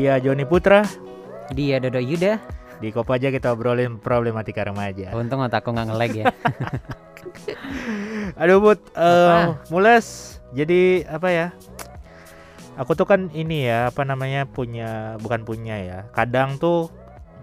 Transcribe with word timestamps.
Dia 0.00 0.16
Joni 0.16 0.48
Putra 0.48 0.80
Dia 1.52 1.76
Dodo 1.76 2.00
Yuda. 2.00 2.40
di 2.80 2.88
Kopaja 2.88 3.28
kita 3.28 3.52
obrolin 3.52 4.00
problematika 4.00 4.64
remaja. 4.64 5.12
Untung 5.12 5.44
otakku 5.44 5.76
nggak 5.76 5.92
ngelag 5.92 6.12
ya. 6.16 6.26
Aduh 8.40 8.64
Put, 8.64 8.80
eh, 8.96 9.52
Apa? 9.52 9.60
mules. 9.68 10.40
Jadi 10.56 11.04
apa 11.04 11.28
ya? 11.28 11.46
Aku 12.80 12.96
tuh 12.96 13.04
kan 13.04 13.28
ini 13.36 13.68
ya 13.68 13.92
apa 13.92 14.08
namanya 14.08 14.48
punya 14.48 15.20
bukan 15.20 15.44
punya 15.44 15.76
ya. 15.76 15.98
Kadang 16.16 16.56
tuh 16.56 16.88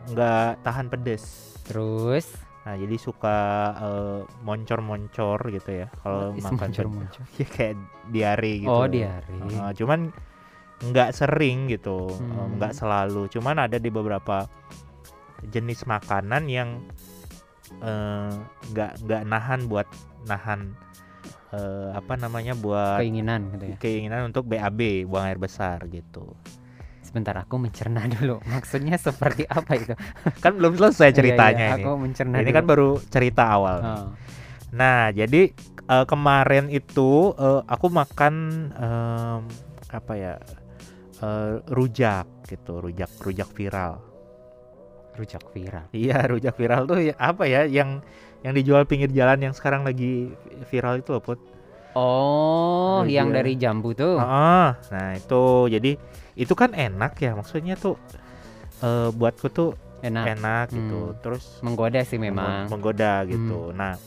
nggak 0.10 0.66
tahan 0.66 0.90
pedes. 0.90 1.54
Terus 1.70 2.26
Nah 2.66 2.74
jadi 2.74 2.98
suka 2.98 3.38
eh, 3.78 4.20
moncor-moncor 4.42 5.38
gitu 5.54 5.86
ya 5.86 5.94
kalau 6.02 6.34
makan 6.34 6.70
muncul. 6.90 7.22
Ya 7.38 7.46
kayak 7.46 7.78
diare 8.10 8.52
gitu. 8.66 8.74
Oh 8.74 8.84
loh. 8.84 8.90
diare. 8.90 9.30
Uh, 9.54 9.70
cuman 9.78 10.10
nggak 10.80 11.10
sering 11.12 11.66
gitu, 11.68 12.06
uh, 12.08 12.18
Hmm. 12.18 12.56
nggak 12.56 12.72
selalu. 12.72 13.26
Cuman 13.28 13.58
ada 13.60 13.76
di 13.76 13.90
beberapa 13.90 14.46
jenis 15.48 15.84
makanan 15.84 16.46
yang 16.46 16.82
eh, 17.80 18.32
nggak 18.68 19.04
nggak 19.04 19.22
nahan 19.24 19.66
buat 19.66 19.86
nahan 20.24 20.72
eh, 21.50 21.90
apa 21.92 22.14
namanya 22.16 22.54
buat 22.54 22.98
Keinginan 22.98 23.52
gitu 23.54 23.66
ya. 23.68 23.78
keinginan 23.78 24.22
untuk 24.26 24.46
BAB 24.46 25.06
buang 25.06 25.26
air 25.26 25.38
besar 25.38 25.84
gitu. 25.88 26.32
Sebentar 27.02 27.36
aku 27.38 27.56
mencerna 27.58 28.04
dulu. 28.20 28.40
Maksudnya 28.46 28.96
seperti 28.96 29.46
apa 29.46 29.74
itu? 29.76 29.94
Kan 30.44 30.56
belum 30.56 30.76
selesai 30.76 31.12
ceritanya 31.12 31.56
Iya, 31.58 31.70
iya, 31.70 31.76
ini. 31.76 31.84
Aku 31.84 31.92
mencerna 31.96 32.36
Ini 32.38 32.46
dulu. 32.46 32.56
kan 32.56 32.66
baru 32.66 32.90
cerita 33.08 33.44
awal. 33.48 33.78
Oh. 33.80 34.08
Nah, 34.70 35.10
jadi 35.10 35.42
eh, 35.88 36.06
kemarin 36.06 36.68
itu 36.68 37.10
eh, 37.34 37.62
aku 37.64 37.88
makan 37.88 38.34
em, 38.74 39.40
apa 39.88 40.14
ya? 40.14 40.36
Eh, 41.20 41.54
rujak 41.68 42.26
gitu, 42.46 42.80
rujak 42.80 43.10
rujak 43.20 43.50
viral. 43.52 44.00
Rujak 45.14 45.44
viral. 45.50 45.86
Iya, 45.92 46.18
rujak 46.32 46.54
viral 46.54 46.86
tuh 46.86 47.00
ya, 47.04 47.16
apa 47.18 47.46
ya 47.46 47.66
yang 47.66 48.02
yang 48.46 48.54
dijual 48.54 48.86
pinggir 48.86 49.10
jalan 49.10 49.42
yang 49.42 49.54
sekarang 49.54 49.82
lagi 49.82 50.30
viral 50.70 51.02
itu 51.02 51.10
loh, 51.10 51.24
Put. 51.24 51.40
Oh, 51.98 53.02
yang 53.10 53.34
dari 53.34 53.58
jambu 53.58 53.98
tuh. 53.98 54.22
Ah, 54.22 54.78
nah 54.94 55.18
itu 55.18 55.66
jadi 55.66 55.98
itu 56.38 56.54
kan 56.54 56.78
enak 56.78 57.18
ya, 57.18 57.34
maksudnya 57.34 57.74
tuh 57.74 57.98
eh, 58.86 59.10
buatku 59.10 59.50
tuh 59.50 59.74
Enak. 60.06 60.38
enak 60.38 60.66
gitu. 60.70 61.00
Hmm. 61.10 61.18
Terus 61.26 61.44
Menggoda 61.66 62.06
sih 62.06 62.22
memang. 62.22 62.70
menggoda 62.70 63.26
gitu. 63.26 63.74
Nah, 63.74 63.98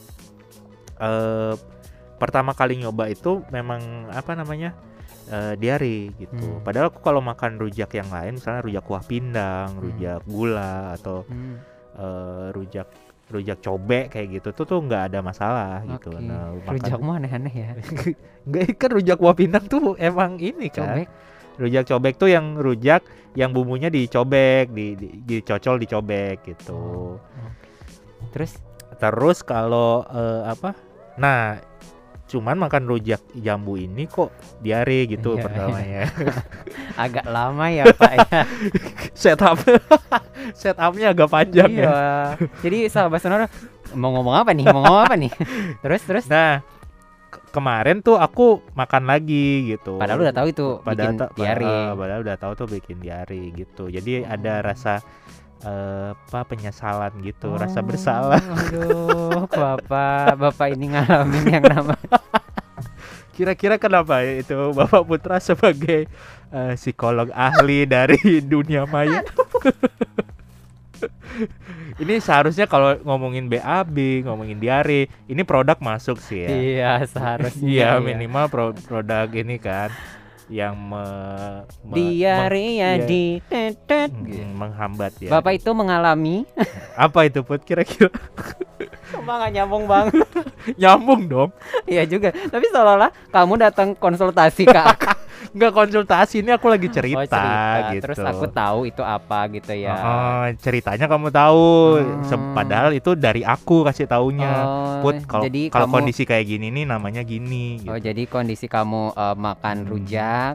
eh 1.02 1.54
pertama 2.22 2.54
kali 2.54 2.78
nyoba 2.78 3.10
itu 3.10 3.42
memang 3.50 4.06
apa 4.14 4.38
namanya? 4.38 4.70
Eh, 5.26 5.54
diare 5.54 5.98
gitu. 6.16 6.46
Hmm. 6.56 6.62
Padahal 6.62 6.88
aku 6.88 7.00
kalau 7.00 7.20
makan 7.20 7.58
rujak 7.58 7.92
yang 7.92 8.08
lain, 8.08 8.38
misalnya 8.38 8.62
rujak 8.62 8.84
kuah 8.84 9.04
pindang, 9.04 9.68
Hmm. 9.74 9.82
rujak 9.82 10.20
gula 10.24 10.94
atau 10.94 11.26
Hmm. 11.26 11.60
eh, 11.92 12.46
rujak 12.54 12.88
rujak 13.30 13.62
cobek 13.62 14.10
kayak 14.10 14.42
gitu 14.42 14.48
tuh 14.50 14.66
tuh 14.66 14.78
nggak 14.82 15.02
ada 15.06 15.22
masalah 15.22 15.86
gitu. 15.86 16.10
Oke. 16.10 16.18
Nah, 16.18 16.50
makan- 16.50 16.74
Rujakmu 16.74 17.10
aneh-aneh 17.14 17.54
ya. 17.54 17.68
Nggak, 18.50 18.64
kan 18.74 18.90
rujak 18.90 19.16
kuah 19.16 19.36
pindang 19.38 19.64
tuh 19.66 19.94
emang 19.96 20.34
ini 20.36 20.66
kan. 20.66 20.98
Cobek. 20.98 21.08
Rujak 21.54 21.84
cobek 21.86 22.14
tuh 22.16 22.26
yang 22.26 22.58
rujak 22.58 23.06
yang 23.38 23.54
bumbunya 23.54 23.86
dicobek, 23.86 24.74
di, 24.74 24.98
di 24.98 25.08
dicocol 25.22 25.78
dicobek 25.78 26.42
gitu. 26.42 26.74
Oh. 26.74 27.14
Terus 28.34 28.58
Terus 28.98 29.40
kalau 29.40 30.02
eh, 30.04 30.42
apa? 30.44 30.74
Nah, 31.16 31.56
cuman 32.30 32.54
makan 32.56 32.86
rujak 32.86 33.18
jambu 33.34 33.74
ini 33.74 34.06
kok 34.06 34.30
diare 34.58 35.04
gitu 35.04 35.34
Iya, 35.34 35.42
pertamanya. 35.42 36.02
agak 37.04 37.26
lama 37.26 37.66
ya 37.66 37.84
Pak 37.90 38.12
ya. 38.14 38.40
Setup 39.20 39.58
setupnya 40.54 41.10
agak 41.10 41.26
panjang 41.26 41.70
ya. 41.72 41.82
iya. 41.82 42.00
Jadi 42.60 42.86
sahabat 42.86 43.18
sonora 43.18 43.46
mau 43.92 44.10
ngomong 44.12 44.36
apa 44.36 44.50
nih? 44.50 44.64
Mau 44.64 44.80
ngomong 44.80 45.02
apa 45.04 45.14
nih? 45.16 45.32
terus 45.80 46.02
terus. 46.02 46.24
Nah, 46.26 46.62
ke- 47.26 47.42
kemarin 47.50 47.98
tuh 47.98 48.14
aku 48.14 48.62
makan 48.72 49.04
lagi 49.04 49.68
gitu. 49.68 49.98
Padahal 49.98 50.22
udah 50.22 50.32
tahu 50.32 50.46
itu 50.48 50.66
padahal 50.80 51.10
bikin 51.10 51.18
ta- 51.18 51.32
diare. 51.34 51.66
eh, 51.66 51.90
padahal 51.92 52.20
udah 52.22 52.36
tahu 52.36 52.52
tuh 52.56 52.68
bikin 52.70 52.96
diare 52.98 53.40
gitu. 53.52 53.84
Jadi 53.86 54.22
ada 54.22 54.52
Oh. 54.56 54.64
rasa 54.64 54.94
eh, 55.62 56.10
apa 56.12 56.40
penyesalan 56.44 57.12
gitu, 57.20 57.52
Oh, 57.52 57.58
rasa 57.60 57.80
bersalah. 57.80 58.40
Aduh, 58.40 59.44
Bapak, 59.60 60.36
Bapak 60.36 60.68
ini 60.72 60.92
ngalamin 60.92 61.44
yang 61.48 61.64
nama 61.64 61.94
Kira-kira 63.36 63.80
kenapa 63.80 64.20
ya 64.20 64.44
itu 64.44 64.52
Bapak 64.76 65.00
Putra 65.08 65.40
sebagai 65.40 66.04
eh, 66.52 66.72
psikolog 66.76 67.32
ahli 67.32 67.88
dari 67.88 68.20
dunia 68.44 68.84
maya? 68.84 69.24
ini 72.02 72.20
seharusnya 72.20 72.68
kalau 72.68 73.00
ngomongin 73.00 73.48
BAB, 73.48 74.28
ngomongin 74.28 74.60
diare, 74.60 75.08
ini 75.24 75.42
produk 75.48 75.80
masuk 75.80 76.20
sih 76.20 76.44
ya. 76.44 76.50
Iya, 76.52 76.92
seharusnya. 77.08 77.64
Iya 77.64 77.90
ya. 77.96 78.04
minimal 78.04 78.44
pro- 78.52 78.76
produk 78.76 79.24
ini 79.32 79.56
kan 79.56 79.88
yang 80.50 80.74
me- 80.74 81.62
me- 81.86 81.94
Diare 81.94 82.66
ya 82.74 82.98
iya. 82.98 83.06
di 83.06 83.38
tetet. 83.46 84.10
meng- 84.10 84.26
gitu. 84.26 84.42
mm, 84.42 84.54
menghambat 84.58 85.12
ya. 85.22 85.30
Bapak 85.30 85.62
itu 85.62 85.70
mengalami 85.70 86.42
Apa 87.06 87.30
itu 87.30 87.46
Put 87.46 87.62
kira-kira? 87.62 88.10
Cuma 89.14 89.38
nggak 89.38 89.52
nyambung 89.54 89.84
banget. 89.86 90.26
Nyambung 90.80 91.30
dong. 91.30 91.50
Iya 91.86 92.02
juga. 92.06 92.34
Tapi 92.34 92.66
seolah-olah 92.74 93.10
kamu 93.30 93.54
datang 93.62 93.88
konsultasi 93.94 94.66
ke 94.66 94.80
aku. 94.80 95.06
Nggak 95.50 95.72
konsultasi 95.74 96.46
ini 96.46 96.54
aku 96.54 96.70
lagi 96.70 96.86
cerita, 96.86 97.18
Oh, 97.18 97.26
cerita. 97.26 97.90
gitu. 97.90 98.02
Terus 98.06 98.18
aku 98.22 98.46
tahu 98.54 98.78
itu 98.86 99.02
apa 99.02 99.50
gitu 99.50 99.72
ya. 99.74 99.96
Oh, 99.98 100.44
ceritanya 100.62 101.10
kamu 101.10 101.28
tahu. 101.34 101.66
Hmm. 101.98 102.54
Padahal 102.54 102.90
itu 102.94 103.18
dari 103.18 103.42
aku 103.42 103.82
kasih 103.82 104.06
taunya. 104.06 104.46
Oh, 104.46 105.02
Put 105.02 105.26
kalau 105.26 105.50
jadi 105.50 105.62
kalau 105.74 105.86
kamu 105.90 105.94
kondisi 105.98 106.22
kayak 106.22 106.44
gini 106.46 106.70
nih 106.70 106.84
namanya 106.86 107.22
gini. 107.26 107.82
Oh, 107.90 107.98
gitu. 107.98 108.06
jadi 108.10 108.22
kondisi 108.30 108.70
kamu 108.70 109.10
eh, 109.18 109.36
makan 109.36 109.76
Hmm. 109.80 109.90
rujak 109.90 110.54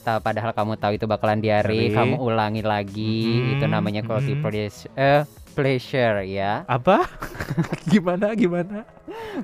padahal 0.00 0.50
kamu 0.50 0.74
tahu 0.80 0.92
itu 0.98 1.06
bakalan 1.06 1.38
diare, 1.38 1.92
kamu 1.92 2.18
ulangi 2.18 2.62
lagi. 2.66 3.20
Mm-mm, 3.30 3.52
Itu 3.54 3.64
namanya 3.70 4.02
quality 4.02 4.34
mm-mm. 4.34 4.42
pleasure, 4.42 4.90
eh, 4.98 5.22
pleasure 5.52 6.22
ya. 6.24 6.62
Apa? 6.64 7.04
gimana 7.92 8.32
gimana? 8.38 8.86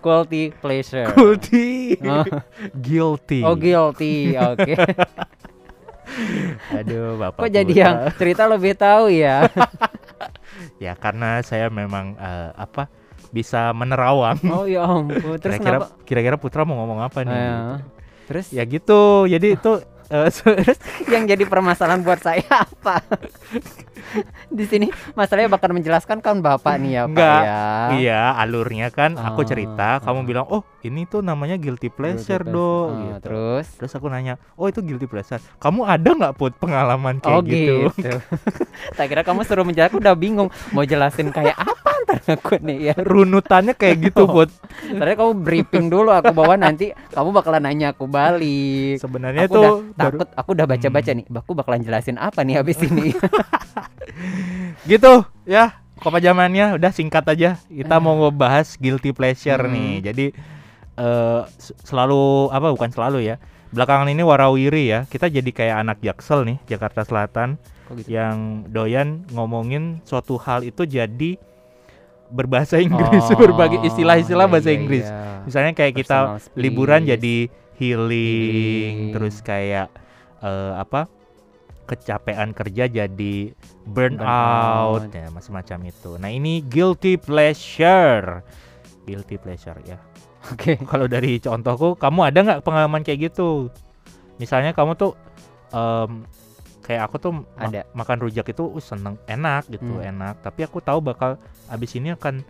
Quality 0.01 0.55
pleasure. 0.63 1.11
Guilty. 1.13 1.99
Oh. 2.07 2.25
Guilty. 2.79 3.41
Oh, 3.43 3.57
guilty. 3.59 4.39
Oke. 4.39 4.75
Aduh, 6.79 7.19
Bapak. 7.19 7.47
Kok 7.47 7.53
jadi 7.53 7.73
yang 7.75 7.97
cerita 8.17 8.47
lebih 8.47 8.79
tahu 8.79 9.11
ya? 9.13 9.47
Ya 10.77 10.93
karena 10.97 11.41
saya 11.41 11.73
memang 11.73 12.17
eh, 12.21 12.51
apa 12.57 12.89
bisa 13.33 13.73
menerawang. 13.77 14.41
oh 14.49 14.65
ya 14.69 14.85
ampun. 14.85 15.37
Terus 15.41 15.57
Kira-kira 15.61 15.79
kenapa? 15.85 15.87
kira-kira 16.05 16.37
Putra 16.41 16.63
mau 16.69 16.81
ngomong 16.81 17.01
apa 17.01 17.25
nih? 17.25 17.33
Eh, 17.33 17.41
gitu. 17.41 17.77
terus 18.29 18.47
Ya 18.53 18.63
gitu. 18.65 19.03
Jadi 19.29 19.57
itu 19.57 19.73
terus 20.07 20.79
yang 21.13 21.25
jadi 21.29 21.45
permasalahan 21.49 22.01
buat 22.05 22.21
saya 22.21 22.45
apa? 22.49 23.05
Di 24.49 24.65
sini 24.65 24.87
masalahnya 25.13 25.49
bakal 25.49 25.71
menjelaskan 25.71 26.19
kan 26.19 26.39
Bapak 26.39 26.77
nih 26.77 26.91
ya, 26.93 27.03
Pak 27.03 27.11
Enggak. 27.11 27.41
ya. 27.43 27.63
Iya, 27.93 28.23
alurnya 28.37 28.89
kan 28.89 29.15
aku 29.15 29.41
Ah, 29.41 29.47
cerita, 29.47 29.89
kamu 30.01 30.19
ah. 30.19 30.25
bilang, 30.25 30.47
"Oh, 30.47 30.63
ini 30.81 31.05
tuh 31.05 31.21
namanya 31.21 31.57
guilty 31.57 31.89
pleasure, 31.89 32.41
Guilty 32.41 32.53
Do." 32.53 32.61
pleasure. 32.63 32.87
Ah, 32.87 32.97
gitu. 32.97 33.21
Terus 33.23 33.67
Terus 33.77 33.93
aku 33.93 34.07
nanya, 34.07 34.35
"Oh, 34.55 34.67
itu 34.67 34.81
guilty 34.81 35.05
pleasure. 35.05 35.41
Kamu 35.57 35.85
ada 35.85 36.09
nggak 36.09 36.35
put 36.35 36.53
pengalaman 36.55 37.19
kayak 37.19 37.35
oh 37.35 37.43
gitu?" 37.43 37.77
gitu. 37.93 38.19
tak 38.97 39.07
kira 39.07 39.23
kamu 39.23 39.43
suruh 39.43 39.63
menjelaskan 39.63 39.85
aku 39.89 39.99
udah 39.99 40.15
bingung 40.15 40.49
mau 40.71 40.83
jelasin 40.83 41.29
kayak 41.29 41.55
apa 41.55 41.91
ntar 42.03 42.19
aku 42.29 42.59
nih 42.59 42.79
ya. 42.83 42.95
Runutannya 42.97 43.73
kayak 43.73 43.97
gitu, 44.05 44.23
Oh. 44.23 44.33
Put. 44.37 44.51
Tadi 44.83 45.13
kamu 45.15 45.33
briefing 45.39 45.87
dulu 45.87 46.11
aku 46.11 46.31
bawa 46.31 46.55
nanti 46.55 46.91
kamu 47.09 47.31
bakalan 47.33 47.63
nanya 47.63 47.91
aku 47.91 48.05
balik. 48.05 48.99
Sebenarnya 48.99 49.45
Aku 49.45 49.55
tuh 49.55 49.63
udah 49.63 49.73
baru 49.95 50.17
takut, 50.17 50.29
aku 50.35 50.49
udah 50.53 50.67
baca-baca 50.67 51.11
Hmm. 51.11 51.19
nih. 51.19 51.27
Aku 51.33 51.53
bakalan 51.53 51.81
jelasin 51.81 52.17
apa 52.17 52.41
nih 52.41 52.57
habis 52.57 52.79
ini. 52.81 53.15
gitu 54.85 55.25
ya. 55.43 55.73
Kopa 55.97 56.21
zamannya 56.21 56.77
udah 56.77 56.93
singkat 56.93 57.25
aja. 57.27 57.57
Kita 57.63 57.97
mau 57.97 58.13
ngebahas 58.19 58.77
guilty 58.77 59.11
pleasure 59.11 59.65
Hmm. 59.65 59.73
nih. 59.73 59.93
Jadi 60.05 60.27
eh 60.95 61.43
s- 61.57 61.73
selalu 61.83 62.51
apa 62.51 62.69
bukan 62.69 62.91
selalu 62.91 63.25
ya. 63.25 63.41
Belakangan 63.69 64.07
ini 64.07 64.21
warawiri 64.21 64.85
ya. 64.87 65.01
Kita 65.05 65.27
jadi 65.27 65.49
kayak 65.49 65.77
anak 65.79 65.99
Jaksel 66.01 66.45
nih, 66.45 66.59
Jakarta 66.67 67.01
Selatan. 67.03 67.57
Kok 67.87 67.95
gitu? 67.97 68.11
yang 68.11 68.37
doyan 68.67 69.23
ngomongin 69.31 70.03
suatu 70.03 70.35
hal 70.37 70.61
itu 70.61 70.83
jadi 70.83 71.39
berbahasa 72.27 72.83
Inggris 72.83 73.23
Oh, 73.31 73.39
berbagai 73.39 73.79
istilah-istilah 73.87 74.47
iya, 74.47 74.53
bahasa 74.53 74.71
iya, 74.71 74.77
Inggris 74.77 75.07
iya. 75.07 75.47
misalnya 75.47 75.71
kayak 75.71 75.95
kita 75.95 76.19
Personal 76.19 76.43
space. 76.43 76.59
liburan 76.59 77.01
jadi 77.07 77.37
healing, 77.79 78.11
Healing. 78.11 78.97
terus 79.15 79.39
kayak 79.39 79.87
eh, 80.41 80.73
apa 80.75 81.07
kecapean 81.87 82.51
kerja 82.51 82.85
jadi 82.85 83.37
burnout 83.85 85.07
Burnout. 85.07 85.15
ya 85.15 85.31
macam-macam 85.31 85.79
itu 85.87 86.11
nah 86.19 86.29
ini 86.29 86.61
guilty 86.61 87.15
pleasure 87.17 88.43
guilty 89.05 89.37
pleasure 89.37 89.79
ya 89.83 89.97
Oke. 90.47 90.79
kalau 90.91 91.07
dari 91.07 91.39
contohku 91.39 91.95
kamu 91.95 92.21
ada 92.25 92.39
nggak 92.43 92.63
pengalaman 92.63 93.01
kayak 93.01 93.31
gitu 93.31 93.71
misalnya 94.37 94.71
kamu 94.71 94.95
tuh 94.95 95.15
em, 95.71 96.27
kayak 96.83 97.03
aku 97.05 97.17
tuh 97.19 97.33
ma- 97.35 97.47
Ada. 97.57 97.83
makan 97.93 98.19
rujak 98.21 98.47
itu 98.47 98.63
uh, 98.63 98.79
seneng 98.79 99.19
enak 99.25 99.67
gitu 99.67 99.99
Hmm. 99.99 100.07
enak 100.07 100.39
tapi 100.39 100.63
aku 100.63 100.79
tahu 100.79 101.01
bakal 101.01 101.35
abis 101.67 101.95
ini 101.95 102.11
akan 102.11 102.47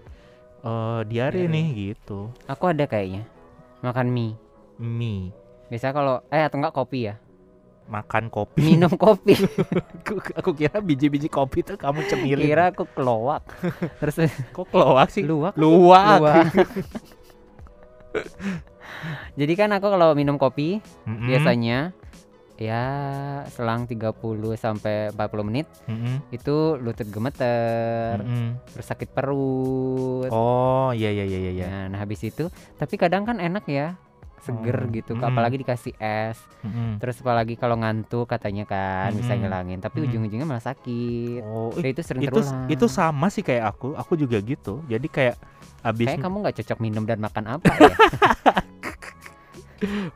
eh, 0.60 1.00
diare 1.04 1.40
Diare. 1.40 1.48
nih 1.48 1.66
gitu 1.94 2.28
Aku 2.44 2.66
ada 2.66 2.84
kayaknya. 2.84 3.24
Makan 3.80 4.08
mie. 4.08 4.34
mie 4.76 5.30
Biasa 5.66 5.90
kalau 5.90 6.20
eh 6.28 6.42
atau 6.42 6.58
enggak 6.58 6.74
kopi 6.74 7.06
ya. 7.06 7.16
Makan 7.86 8.28
kopi 8.28 8.62
Minum 8.66 8.90
kopi. 9.02 9.38
aku, 10.02 10.18
aku 10.34 10.50
kira 10.52 10.78
biji-biji 10.78 11.26
kopi 11.26 11.62
tuh 11.62 11.74
kamu 11.74 12.02
cemilin 12.06 12.42
Kira 12.44 12.64
aku 12.70 12.84
keloak. 12.88 13.46
Terus 14.02 14.16
kok 14.50 14.66
keluak 14.68 15.08
sih 15.08 15.22
luwak. 15.22 15.54
luwak 15.54 16.18
luwak. 16.18 16.46
Jadi 19.36 19.52
kan 19.54 19.70
aku 19.70 19.86
kalau 19.86 20.16
minum 20.16 20.36
kopi 20.36 20.80
Mm-mm, 21.04 21.28
biasanya 21.28 21.92
ya 22.56 22.84
selang 23.52 23.84
30 23.84 24.16
sampai 24.56 25.12
40 25.12 25.44
menit 25.44 25.68
mm-mm, 25.84 26.24
itu 26.32 26.80
lutut 26.80 27.04
gemeter, 27.04 28.16
mm-mm. 28.16 28.56
terus 28.72 28.88
sakit 28.88 29.12
perut. 29.12 30.32
oh 30.32 30.88
iya 30.96 31.12
iya 31.12 31.28
iya 31.28 31.38
iya 31.52 31.66
Nah, 31.68 31.84
nah 31.92 31.98
habis 32.00 32.24
itu 32.24 32.48
tapi 32.80 32.96
kadang 32.96 33.28
kan 33.28 33.36
enak 33.36 33.68
ya 33.68 34.00
seger 34.46 34.78
Oh, 34.78 34.90
gitu 34.94 35.12
mm. 35.18 35.26
apalagi 35.26 35.56
dikasih 35.58 35.94
es 35.98 36.38
Mm-mm. 36.62 37.02
terus 37.02 37.18
apalagi 37.18 37.58
kalau 37.58 37.74
ngantuk 37.76 38.30
katanya 38.30 38.62
kan 38.64 39.10
bisa 39.12 39.34
Mm-mm. 39.34 39.42
ngilangin 39.42 39.78
tapi 39.82 39.96
Mm. 40.00 40.04
ujung-ujungnya 40.06 40.46
malah 40.46 40.62
sakit 40.62 41.42
oh 41.42 41.74
itu 41.74 42.00
sering 42.00 42.22
itu 42.22 42.38
terulang 42.38 42.70
itu 42.70 42.86
sama 42.86 43.26
sih 43.28 43.42
kayak 43.42 43.74
aku 43.74 43.98
aku 43.98 44.14
juga 44.14 44.38
gitu 44.38 44.86
jadi 44.86 45.06
kayak 45.10 45.36
abis 45.82 46.06
kayak 46.14 46.22
kamu 46.22 46.36
nggak 46.46 46.56
cocok 46.62 46.78
minum 46.78 47.02
dan 47.02 47.18
makan 47.18 47.44
apa 47.58 47.66
ya 47.82 47.94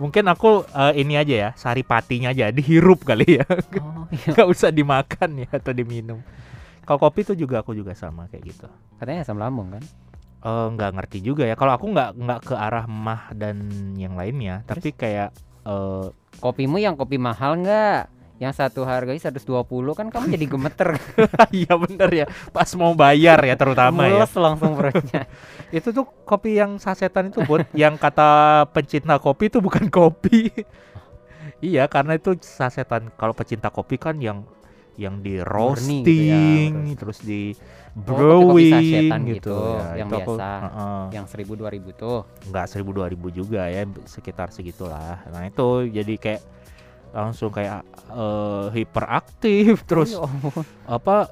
mungkin 0.00 0.24
aku 0.32 0.64
eh, 0.64 0.92
ini 1.04 1.20
aja 1.20 1.34
ya 1.36 1.50
sari 1.52 1.84
patinya 1.84 2.32
aja 2.32 2.48
dihirup 2.48 3.04
kali 3.04 3.42
ya 3.42 3.44
oh, 3.44 4.08
iya. 4.08 4.28
nggak 4.32 4.48
usah 4.48 4.72
dimakan 4.72 5.44
ya 5.44 5.48
atau 5.52 5.76
diminum 5.76 6.24
kalau 6.88 6.96
kopi 6.96 7.28
tuh 7.28 7.36
juga 7.36 7.60
aku 7.60 7.76
juga 7.76 7.92
sama 7.92 8.26
kayak 8.32 8.44
gitu 8.48 8.66
katanya 8.96 9.20
asam 9.22 9.36
lambung 9.36 9.68
kan 9.76 9.84
Eh, 10.40 10.66
nggak 10.72 10.90
ngerti 10.96 11.18
juga 11.20 11.44
ya. 11.44 11.52
Kalau 11.52 11.76
aku 11.76 11.92
nggak 11.92 12.10
nggak 12.16 12.40
ke 12.48 12.54
arah 12.56 12.88
mah 12.88 13.28
dan 13.36 13.68
yang 14.00 14.16
lainnya 14.16 14.64
tapi 14.64 14.96
kayak 14.96 15.36
eh, 15.68 16.06
kopimu 16.40 16.80
yang 16.80 16.96
kopi 16.96 17.20
mahal 17.20 17.60
nggak? 17.60 18.08
Yang 18.40 18.56
satu 18.56 18.88
harganya 18.88 19.20
120 19.20 19.68
kan 19.92 20.08
kamu 20.08 20.24
jadi 20.32 20.46
gemeter. 20.48 20.88
Iya 21.60 21.76
bener 21.76 22.08
ya. 22.08 22.26
Pas 22.56 22.72
mau 22.72 22.96
bayar 22.96 23.36
ya 23.44 23.52
terutama 23.52 24.08
ya. 24.08 24.24
Mules 24.24 24.32
langsung 24.32 24.72
perutnya. 24.80 25.28
Itu 25.76 25.92
tuh 25.92 26.08
kopi 26.24 26.56
yang 26.56 26.80
sasetan 26.80 27.28
itu 27.28 27.44
buat 27.44 27.68
yang 27.76 28.00
kata 28.00 28.64
pencinta 28.72 29.20
kopi 29.20 29.52
itu 29.52 29.60
bukan 29.60 29.92
kopi. 29.92 30.48
Iya 31.60 31.84
karena 31.92 32.16
itu 32.16 32.40
sasetan. 32.40 33.12
Kalau 33.20 33.36
pecinta 33.36 33.68
kopi 33.68 34.00
kan 34.00 34.16
yang 34.16 34.48
yang 35.00 35.24
di 35.24 35.40
Murni 35.40 36.04
gitu 36.04 36.12
ya, 36.20 36.36
roasting 36.36 36.70
terus. 36.76 36.98
terus 37.00 37.18
di 37.24 37.42
Oh, 37.90 38.06
brewing 38.06 38.70
sasetan 38.70 39.20
gitu, 39.26 39.50
gitu, 39.50 39.58
ya, 39.74 39.88
yang 39.98 40.08
itu 40.08 40.16
aku, 40.20 40.34
biasa. 40.36 40.50
heeh. 40.62 41.02
yang 41.10 41.26
1000 41.26 41.52
2000 41.58 41.90
tuh 41.90 42.18
nggak 42.46 42.66
seribu 42.68 42.90
dua 42.94 43.06
ribu 43.08 43.32
juga 43.32 43.66
ya 43.66 43.82
sekitar 44.06 44.54
segitulah 44.54 45.26
nah 45.26 45.42
itu 45.42 45.90
jadi 45.90 46.14
kayak 46.14 46.42
langsung 47.10 47.50
kayak 47.50 47.82
eh, 48.06 48.66
hiperaktif 48.70 49.82
terus 49.90 50.14
Oh, 50.14 50.30
apa 50.86 51.26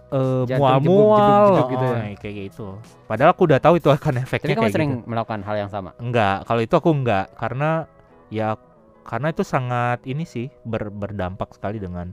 Jantung 0.51 0.59
mual-mual 0.59 1.63
gitu 1.71 1.87
oh, 1.87 1.95
ya. 1.95 2.03
kayak 2.19 2.35
gitu 2.51 2.67
padahal 3.07 3.31
aku 3.31 3.43
udah 3.47 3.61
tahu 3.63 3.75
itu 3.79 3.87
akan 3.87 4.15
efeknya 4.19 4.51
Tapi 4.51 4.55
kamu 4.57 4.65
kayak 4.67 4.75
sering 4.75 4.91
gitu 4.99 5.07
melakukan 5.07 5.41
hal 5.47 5.57
yang 5.57 5.71
sama. 5.71 5.91
enggak 6.03 6.43
kalau 6.43 6.59
itu 6.59 6.75
aku 6.75 6.91
enggak 6.91 7.31
karena 7.39 7.87
ya 8.35 8.59
karena 9.07 9.31
itu 9.31 9.47
sangat 9.47 10.03
ini 10.05 10.27
sih 10.27 10.51
ber- 10.67 10.91
berdampak 10.91 11.55
sekali 11.55 11.79
dengan 11.79 12.11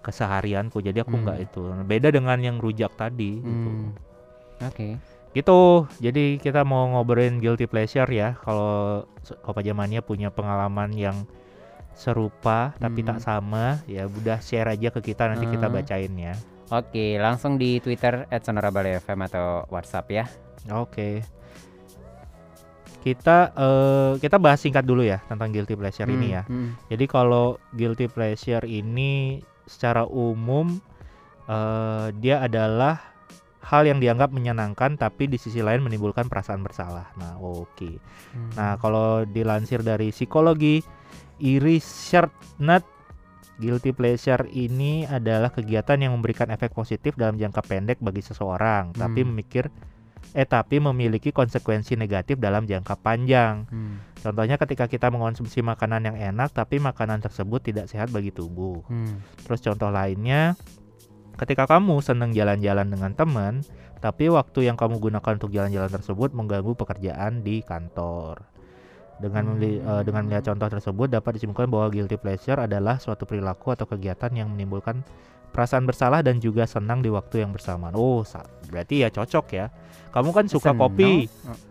keseharianku 0.00 0.80
jadi 0.80 1.02
aku 1.02 1.12
Hmm. 1.14 1.20
enggak 1.24 1.38
itu 1.44 1.60
beda 1.84 2.08
dengan 2.08 2.38
yang 2.38 2.56
rujak 2.56 2.92
tadi 2.94 3.38
gitu 3.38 3.70
Hmm. 3.70 3.92
Oke. 4.62 4.96
gitu 5.32 5.60
jadi 5.98 6.38
kita 6.38 6.62
mau 6.62 6.86
ngobrolin 6.88 7.38
guilty 7.38 7.66
pleasure 7.66 8.06
ya 8.08 8.38
kalau 8.40 9.02
Kopa 9.42 9.60
Jamania 9.60 9.98
punya 9.98 10.30
pengalaman 10.30 10.94
yang 10.94 11.26
serupa 11.92 12.74
tapi 12.76 13.02
Hmm. 13.02 13.08
tak 13.12 13.18
sama 13.20 13.82
ya 13.84 14.04
udah 14.04 14.38
share 14.38 14.66
aja 14.68 14.88
ke 14.88 15.00
kita 15.04 15.26
nanti 15.26 15.46
kita 15.46 15.66
Hmm. 15.66 15.74
bacain 15.74 16.14
ya 16.14 16.34
Oke, 16.72 17.20
langsung 17.20 17.60
di 17.60 17.76
Twitter 17.78 18.24
@sonorabale_fm 18.32 19.20
atau 19.22 19.68
WhatsApp 19.68 20.06
ya. 20.08 20.24
oke 20.66 21.20
kita 23.04 23.52
eh, 23.52 24.12
kita 24.16 24.40
bahas 24.40 24.58
singkat 24.58 24.80
dulu 24.80 25.04
ya 25.04 25.20
tentang 25.28 25.52
guilty 25.52 25.76
pleasure 25.76 26.08
ini 26.08 26.32
Hmm, 26.32 26.36
ya 26.40 26.42
hmm. 26.48 26.68
jadi 26.88 27.04
kalau 27.04 27.60
guilty 27.70 28.08
pleasure 28.08 28.64
ini 28.64 29.44
secara 29.64 30.04
umum 30.08 30.80
eh, 31.48 32.06
dia 32.20 32.44
adalah 32.44 33.00
hal 33.64 33.88
yang 33.88 33.96
dianggap 33.96 34.28
menyenangkan 34.28 35.00
tapi 35.00 35.24
di 35.24 35.40
sisi 35.40 35.64
lain 35.64 35.80
menimbulkan 35.80 36.28
perasaan 36.28 36.60
bersalah. 36.60 37.08
Nah, 37.16 37.40
oke. 37.40 37.96
Hmm. 38.36 38.52
Nah, 38.56 38.76
kalau 38.76 39.24
dilansir 39.24 39.80
dari 39.80 40.12
psikologi 40.12 40.84
Iris 41.40 42.12
Nut 42.60 42.84
guilty 43.56 43.94
pleasure 43.94 44.44
ini 44.50 45.06
adalah 45.06 45.48
kegiatan 45.48 45.96
yang 45.96 46.12
memberikan 46.12 46.50
efek 46.50 46.74
positif 46.74 47.14
dalam 47.14 47.38
jangka 47.38 47.62
pendek 47.62 47.98
bagi 48.02 48.20
seseorang, 48.20 48.92
tapi 48.92 49.22
Hmm. 49.22 49.30
memikir 49.30 49.70
eh 50.32 50.48
tapi 50.48 50.80
memiliki 50.80 51.30
konsekuensi 51.30 51.94
negatif 52.00 52.40
dalam 52.40 52.64
jangka 52.64 52.96
panjang. 52.98 53.68
Hmm, 53.68 54.00
Contohnya 54.24 54.56
ketika 54.56 54.88
kita 54.88 55.12
mengonsumsi 55.12 55.60
makanan 55.60 56.08
yang 56.08 56.16
enak 56.16 56.56
tapi 56.56 56.80
makanan 56.80 57.20
tersebut 57.20 57.60
tidak 57.60 57.92
sehat 57.92 58.08
bagi 58.08 58.32
tubuh. 58.32 58.80
hmm. 58.88 59.44
Terus 59.44 59.60
contoh 59.60 59.92
lainnya, 59.92 60.56
ketika 61.36 61.68
kamu 61.68 62.00
senang 62.00 62.32
jalan-jalan 62.32 62.88
dengan 62.88 63.12
teman, 63.12 63.60
tapi 64.00 64.32
waktu 64.32 64.68
yang 64.68 64.80
kamu 64.80 65.00
gunakan 65.00 65.32
untuk 65.36 65.52
jalan-jalan 65.52 65.92
tersebut 65.92 66.32
mengganggu 66.32 66.72
pekerjaan 66.72 67.44
di 67.44 67.60
kantor. 67.60 68.44
Dengan 69.14 69.54
meli- 69.54 69.78
eh, 69.78 70.02
dengan 70.02 70.26
melihat 70.26 70.50
contoh 70.50 70.68
tersebut 70.68 71.06
dapat 71.06 71.38
disimpulkan 71.38 71.70
bahwa 71.70 71.86
guilty 71.88 72.18
pleasure 72.18 72.58
adalah 72.58 72.98
suatu 72.98 73.24
perilaku 73.24 73.72
atau 73.72 73.86
kegiatan 73.86 74.28
yang 74.34 74.50
menimbulkan 74.50 75.06
perasaan 75.54 75.86
bersalah 75.86 76.20
dan 76.26 76.42
juga 76.42 76.66
senang 76.66 76.98
di 76.98 77.08
waktu 77.14 77.46
yang 77.46 77.54
bersamaan. 77.54 77.94
Oh, 77.94 78.26
berarti 78.66 79.06
ya 79.06 79.08
cocok 79.14 79.46
ya. 79.54 79.70
Kamu 80.14 80.30
kan 80.30 80.46
suka 80.46 80.70
Seneng. 80.70 80.78
kopi, 80.80 81.26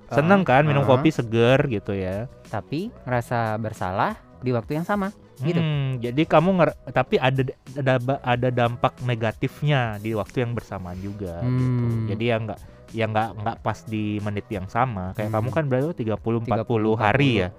seneng 0.10 0.42
kan 0.44 0.68
minum 0.68 0.84
uh, 0.84 0.90
kopi 0.90 1.10
seger 1.10 1.64
gitu 1.66 1.96
ya. 1.96 2.28
Tapi 2.46 2.92
rasa 3.04 3.56
bersalah 3.56 4.14
di 4.38 4.52
waktu 4.52 4.76
yang 4.76 4.84
sama. 4.84 5.16
Gitu. 5.36 5.58
Hmm, 5.58 5.98
jadi 5.98 6.24
kamu 6.24 6.50
nger- 6.54 6.78
tapi 6.92 7.18
ada 7.18 7.42
ada 7.74 7.94
ada 8.22 8.50
dampak 8.50 9.00
negatifnya 9.02 9.98
di 9.98 10.14
waktu 10.14 10.44
yang 10.44 10.52
bersamaan 10.52 11.00
juga 11.00 11.42
gitu. 11.42 11.84
Hmm. 11.90 12.06
Jadi 12.06 12.24
ya 12.24 12.36
nggak 12.38 12.60
ya 12.94 13.06
nggak 13.08 13.28
nggak 13.42 13.58
pas 13.60 13.80
di 13.84 14.20
menit 14.20 14.46
yang 14.48 14.68
sama. 14.68 15.16
Kayak 15.16 15.32
Hmm. 15.32 15.36
kamu 15.40 15.50
kan 15.50 15.64
berarti 15.66 16.04
30 16.04 16.44
40 16.44 16.46
30, 16.46 16.94
hari 16.94 17.32
ya. 17.40 17.50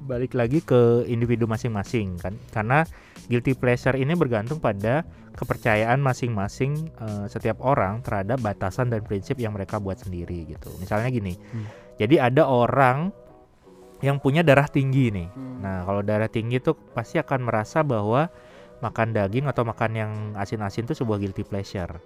balik 0.04 0.38
lagi 0.38 0.62
ke 0.62 1.04
individu 1.10 1.50
masing-masing 1.50 2.18
kan. 2.22 2.34
Karena 2.54 2.86
guilty 3.26 3.58
pleasure 3.58 3.98
ini 3.98 4.14
bergantung 4.14 4.62
pada 4.62 5.02
kepercayaan 5.38 6.02
masing-masing 6.02 6.90
eh, 6.98 7.26
setiap 7.30 7.62
orang 7.62 8.02
terhadap 8.02 8.42
batasan 8.42 8.90
dan 8.90 9.06
prinsip 9.06 9.38
yang 9.38 9.54
mereka 9.54 9.78
buat 9.78 9.98
sendiri 9.98 10.46
gitu. 10.50 10.70
Misalnya 10.82 11.10
gini. 11.10 11.34
Hmm. 11.38 11.66
Jadi 11.98 12.18
ada 12.18 12.46
orang 12.46 13.10
yang 13.98 14.22
punya 14.22 14.46
darah 14.46 14.70
tinggi 14.70 15.10
nih. 15.10 15.28
Nah, 15.58 15.82
kalau 15.82 16.06
darah 16.06 16.30
tinggi 16.30 16.62
tuh 16.62 16.78
pasti 16.94 17.18
akan 17.18 17.50
merasa 17.50 17.82
bahwa 17.82 18.30
makan 18.78 19.10
daging 19.10 19.50
atau 19.50 19.66
makan 19.66 19.90
yang 19.90 20.12
asin-asin 20.38 20.86
itu 20.86 20.94
sebuah 20.94 21.18
guilty 21.18 21.42
pleasure. 21.42 21.98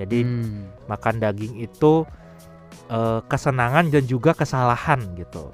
Jadi 0.00 0.24
Hmm. 0.24 0.72
makan 0.88 1.20
daging 1.20 1.60
itu 1.60 2.08
eh, 2.86 3.20
kesenangan 3.26 3.90
dan 3.90 4.04
juga 4.06 4.30
kesalahan 4.30 5.00
gitu 5.18 5.50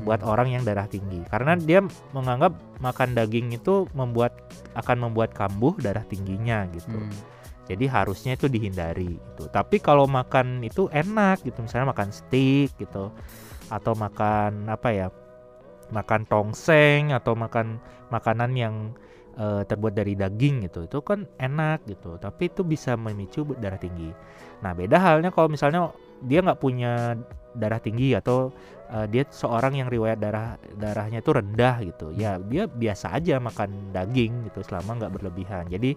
buat 0.00 0.24
Hmm. 0.24 0.32
orang 0.32 0.48
yang 0.56 0.62
darah 0.64 0.88
tinggi. 0.88 1.20
Karena 1.28 1.52
dia 1.58 1.84
menganggap 2.16 2.56
makan 2.80 3.12
daging 3.12 3.52
itu 3.52 3.84
membuat 3.92 4.32
akan 4.72 5.08
membuat 5.08 5.36
kambuh 5.36 5.76
darah 5.76 6.04
tingginya 6.08 6.64
gitu. 6.72 6.96
Hmm. 6.96 7.12
jadi 7.62 7.86
harusnya 7.88 8.34
itu 8.34 8.50
dihindari 8.50 9.16
gitu. 9.16 9.46
Tapi 9.48 9.78
kalau 9.78 10.04
makan 10.10 10.66
itu 10.66 10.90
enak 10.90 11.46
gitu 11.46 11.62
misalnya 11.62 11.94
makan 11.94 12.10
steak 12.10 12.74
gitu 12.74 13.14
atau 13.70 13.92
makan 13.94 14.66
apa 14.66 14.88
ya 14.90 15.06
makan 15.94 16.26
tongseng 16.26 17.14
atau 17.14 17.38
makan 17.38 17.78
makanan 18.10 18.50
yang 18.58 18.74
eh, 19.38 19.62
terbuat 19.64 19.94
dari 19.96 20.12
daging 20.18 20.68
gitu 20.68 20.84
itu 20.90 20.98
kan 21.06 21.24
enak 21.38 21.86
gitu. 21.88 22.18
Tapi 22.20 22.50
itu 22.52 22.66
bisa 22.66 22.98
memicu 22.98 23.46
darah 23.56 23.80
tinggi. 23.80 24.10
Nah 24.60 24.74
beda 24.76 24.98
halnya 25.00 25.30
kalau 25.32 25.48
misalnya 25.48 25.94
dia 26.20 26.42
nggak 26.44 26.60
punya 26.60 27.16
darah 27.56 27.80
tinggi 27.80 28.12
atau 28.16 28.50
eh, 28.92 29.06
dia 29.08 29.24
seorang 29.28 29.80
yang 29.80 29.88
riwayat 29.88 30.20
darah 30.20 30.60
darahnya 30.76 31.24
itu 31.24 31.32
rendah 31.32 31.76
gitu 31.82 32.06
ya 32.12 32.36
dia 32.38 32.68
biasa 32.68 33.16
aja 33.16 33.40
makan 33.40 33.90
daging 33.90 34.52
gitu 34.52 34.60
selama 34.62 35.00
nggak 35.02 35.12
berlebihan 35.16 35.64
jadi 35.72 35.96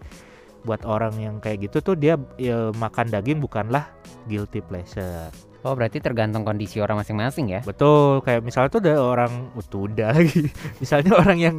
buat 0.65 0.81
orang 0.81 1.13
yang 1.21 1.35
kayak 1.37 1.69
gitu 1.69 1.93
tuh 1.93 1.95
dia 1.95 2.17
ya, 2.41 2.73
makan 2.73 3.13
daging 3.13 3.37
bukanlah 3.37 3.85
guilty 4.25 4.65
pleasure 4.65 5.29
Oh 5.65 5.73
berarti 5.73 5.97
tergantung 5.97 6.45
kondisi 6.45 6.77
orang 6.77 7.01
masing-masing 7.01 7.49
ya? 7.49 7.59
Betul, 7.65 8.21
kayak 8.21 8.45
misalnya 8.45 8.69
tuh 8.69 8.85
ada 8.85 9.01
orang 9.01 9.49
udah 9.57 10.13
lagi. 10.13 10.45
misalnya 10.81 11.17
orang 11.17 11.41
yang 11.41 11.55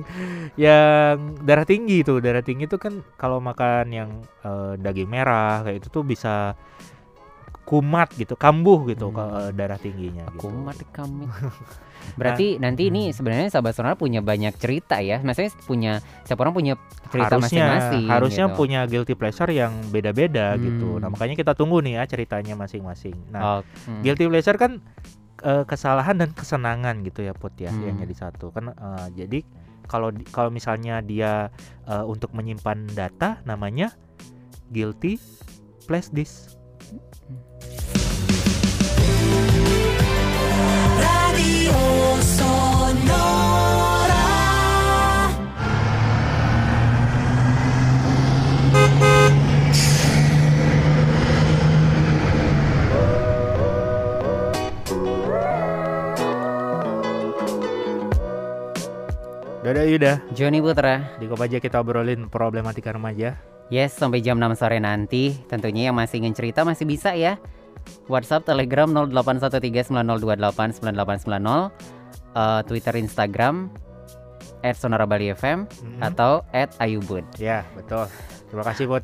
yang 0.54 1.34
darah 1.42 1.66
tinggi 1.66 2.06
tuh, 2.06 2.22
darah 2.22 2.38
tinggi 2.38 2.70
tuh 2.70 2.78
kan 2.78 3.02
kalau 3.18 3.42
makan 3.42 3.90
yang 3.90 4.10
eh, 4.46 4.78
daging 4.78 5.10
merah 5.10 5.66
kayak 5.66 5.82
itu 5.82 5.90
tuh 5.90 6.06
bisa 6.06 6.54
kumat 7.66 8.14
gitu, 8.14 8.38
kambuh 8.38 8.86
gitu 8.86 9.10
Hmm. 9.10 9.16
ke 9.18 9.24
eh, 9.26 9.50
darah 9.52 9.76
tingginya 9.76 10.24
gitu. 10.30 10.46
Kumat 10.46 10.78
kami. 10.94 11.26
Berarti 12.20 12.62
nanti 12.62 12.86
ini 12.86 13.10
sebenarnya 13.10 13.50
sahabat 13.50 13.74
sonora 13.74 13.98
punya 13.98 14.22
banyak 14.22 14.54
cerita 14.54 15.02
ya. 15.02 15.18
Maksudnya 15.18 15.50
punya 15.66 15.92
setiap 16.22 16.46
orang 16.46 16.54
punya 16.54 16.78
cerita 17.10 17.34
harusnya 17.34 17.66
masing-masing. 17.66 18.04
harusnya 18.06 18.44
gitu. 18.46 18.54
punya 18.54 18.80
guilty 18.86 19.12
pleasure 19.12 19.50
yang 19.50 19.74
beda-beda 19.90 20.54
gitu. 20.56 20.96
Hmm. 20.96 21.02
Nah, 21.02 21.08
makanya 21.10 21.34
kita 21.34 21.52
tunggu 21.52 21.82
nih 21.82 21.98
ya 21.98 22.06
ceritanya 22.06 22.54
masing-masing. 22.54 23.18
Nah, 23.28 23.40
Oh, 23.42 23.60
hmm. 23.90 24.06
guilty 24.06 24.30
pleasure 24.30 24.54
kan 24.54 24.78
eh, 25.42 25.64
kesalahan 25.66 26.16
dan 26.16 26.30
kesenangan 26.32 27.02
gitu 27.02 27.20
ya 27.20 27.34
Put 27.34 27.58
ya 27.58 27.68
yang 27.68 27.98
Hmm. 27.98 28.02
jadi 28.06 28.14
satu 28.16 28.54
kan 28.54 28.70
eh, 28.70 29.06
jadi 29.12 29.42
kalau 29.84 30.08
kalau 30.30 30.48
misalnya 30.48 31.02
dia 31.02 31.50
eh, 31.84 32.04
untuk 32.06 32.30
menyimpan 32.32 32.86
data 32.90 33.42
namanya 33.42 33.90
guilty 34.70 35.18
flash 35.84 36.08
disk 36.08 36.54
Dadah 59.66 59.82
Yuda 59.82 60.22
Joni 60.30 60.62
Putra. 60.62 61.18
di 61.18 61.26
Kopaja 61.26 61.58
kita 61.58 61.82
obrolin 61.82 62.30
problematika 62.30 62.94
remaja 62.94 63.34
Yes, 63.66 63.98
sampai 63.98 64.22
jam 64.22 64.38
6 64.38 64.54
sore 64.54 64.78
nanti. 64.78 65.34
Tentunya 65.50 65.90
yang 65.90 65.98
masih 65.98 66.22
ingin 66.22 66.38
cerita 66.38 66.62
masih 66.62 66.86
bisa 66.86 67.18
ya. 67.18 67.34
WhatsApp, 68.06 68.46
Telegram 68.46 68.86
081390289890, 69.10 71.74
eh, 72.38 72.62
Twitter, 72.62 72.94
Instagram 72.94 73.66
@sonorabali_fm 74.62 75.66
Mm-mm. 75.66 75.98
atau 75.98 76.46
@ayubun. 76.78 77.26
ya 77.42 77.66
betul 77.74 78.06
terima 78.46 78.64
kasih 78.70 78.86
Put 78.86 79.02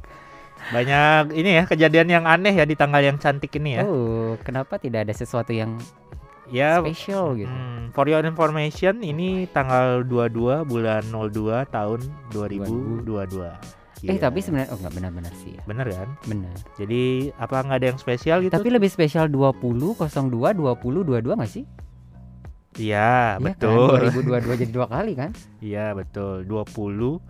banyak 0.71 1.35
ini 1.35 1.59
ya 1.59 1.63
kejadian 1.67 2.07
yang 2.07 2.25
aneh 2.27 2.55
ya 2.55 2.63
di 2.63 2.79
tanggal 2.79 3.03
yang 3.03 3.19
cantik 3.19 3.51
ini 3.59 3.79
ya 3.79 3.83
Oh, 3.83 4.39
kenapa 4.47 4.79
tidak 4.79 5.11
ada 5.11 5.15
sesuatu 5.15 5.51
yang 5.51 5.75
ya 6.53 6.79
spesial 6.79 7.35
gitu? 7.35 7.49
Hmm, 7.49 7.91
for 7.91 8.05
your 8.05 8.21
information, 8.23 9.01
ini 9.01 9.49
tanggal 9.49 10.05
22 10.05 10.63
bulan 10.63 11.03
02 11.03 11.33
tahun 11.67 12.01
2022. 12.31 13.57
Eh, 14.03 14.11
Iya. 14.11 14.19
tapi 14.21 14.43
sebenarnya 14.43 14.75
oh 14.75 14.79
nggak 14.79 14.95
benar-benar 14.95 15.31
sih 15.39 15.55
ya. 15.55 15.63
bener 15.63 15.87
kan? 15.89 16.11
Benar. 16.27 16.55
Jadi 16.75 17.03
apa 17.33 17.63
nggak 17.63 17.79
ada 17.79 17.87
yang 17.89 17.99
spesial 17.99 18.43
gitu? 18.43 18.51
Tapi 18.51 18.69
lebih 18.69 18.91
spesial 18.91 19.31
20 19.31 19.95
02 19.95 20.53
20 20.53 21.07
22 21.07 21.39
nggak 21.39 21.47
sih? 21.49 21.65
Iya, 22.75 23.39
Iya 23.39 23.39
betul. 23.39 23.95
Kan? 23.95 24.11
2022 24.11 24.61
jadi 24.67 24.73
dua 24.73 24.87
kali 24.89 25.13
kan? 25.15 25.31
Iya, 25.63 25.95
betul. 25.95 26.43
20 26.45 27.23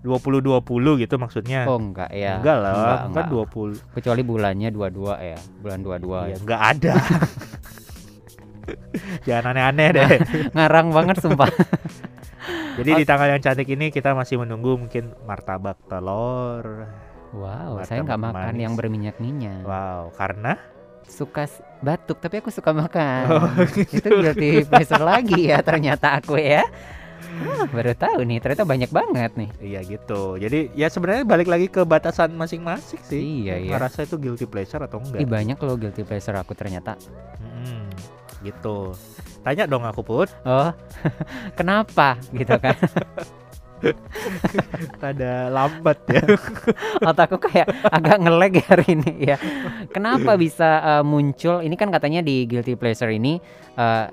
20 0.00 0.40
20 0.40 0.96
gitu 0.98 1.14
maksudnya. 1.16 1.64
Oh 1.64 1.76
enggak 1.76 2.08
ya. 2.12 2.36
enggak 2.36 2.56
lah, 2.58 2.72
Enggak, 2.72 2.96
kan 2.96 3.08
enggak. 3.08 3.26
20. 3.48 3.96
Kecuali 3.96 4.20
bulannya 4.20 4.68
22 4.68 5.16
ya. 5.16 5.38
Bulan 5.60 5.78
22 5.80 6.04
Iya, 6.04 6.28
ya. 6.28 6.36
enggak 6.36 6.60
ada. 6.68 6.94
Jangan 9.28 9.54
aneh-aneh 9.54 9.88
deh. 9.94 10.10
Ngarang 10.56 10.90
banget 10.90 11.16
sumpah. 11.22 11.50
Jadi 12.78 12.90
di 13.02 13.04
tanggal 13.04 13.36
yang 13.36 13.42
cantik 13.42 13.68
ini 13.68 13.92
kita 13.92 14.16
masih 14.16 14.40
menunggu 14.40 14.78
mungkin 14.78 15.12
martabak 15.28 15.76
telur. 15.90 16.88
Wow, 17.30 17.78
Martabak 17.78 17.86
saya 17.86 17.98
nggak 18.02 18.20
makan 18.20 18.52
manis. 18.56 18.62
yang 18.64 18.74
berminyak-minyak. 18.74 19.62
Wow, 19.62 20.10
karena 20.16 20.58
Suka 21.10 21.42
batuk, 21.82 22.22
tapi 22.22 22.38
aku 22.38 22.54
suka 22.54 22.70
makan. 22.70 23.22
Oh, 23.26 23.50
Itu 23.90 24.22
guilty 24.22 24.62
pleasure 24.62 25.02
lagi 25.02 25.50
ya 25.50 25.58
ternyata 25.58 26.22
aku 26.22 26.38
ya. 26.38 26.62
Ah, 27.40 27.64
baru 27.72 27.96
tahu 27.96 28.20
nih, 28.28 28.38
ternyata 28.38 28.64
banyak 28.68 28.90
banget 28.92 29.32
nih. 29.36 29.50
Iya 29.60 29.80
gitu. 29.86 30.36
Jadi 30.36 30.70
ya 30.76 30.92
sebenarnya 30.92 31.24
balik 31.24 31.48
lagi 31.48 31.66
ke 31.72 31.82
batasan 31.88 32.36
masing-masing 32.36 33.00
sih. 33.00 33.20
Iya, 33.44 33.56
iya. 33.60 33.70
Ngerasa 33.74 34.04
itu 34.04 34.16
guilty 34.20 34.44
pleasure 34.44 34.84
atau 34.84 35.00
enggak? 35.00 35.24
Ih, 35.24 35.28
banyak 35.28 35.58
loh 35.60 35.76
guilty 35.80 36.04
pleasure 36.04 36.36
aku 36.36 36.52
ternyata. 36.52 37.00
Mm, 37.40 37.88
gitu. 38.40 38.92
Tanya 39.40 39.64
dong 39.64 39.84
aku 39.84 40.00
put. 40.02 40.28
Oh, 40.44 40.72
kenapa 41.58 42.16
gitu 42.32 42.56
kan? 42.56 42.76
Ada 45.00 45.48
lambat 45.48 45.98
ya. 46.12 46.20
Otakku 47.08 47.40
kayak 47.40 47.68
agak 47.88 48.20
ngelag 48.20 48.54
hari 48.68 48.86
ini 48.92 49.32
ya. 49.32 49.36
Kenapa 49.88 50.36
bisa 50.36 51.00
eh, 51.00 51.04
muncul? 51.04 51.64
Ini 51.64 51.74
kan 51.80 51.88
katanya 51.88 52.20
di 52.20 52.44
guilty 52.44 52.76
pleasure 52.76 53.08
ini 53.08 53.40
eh, 53.76 54.06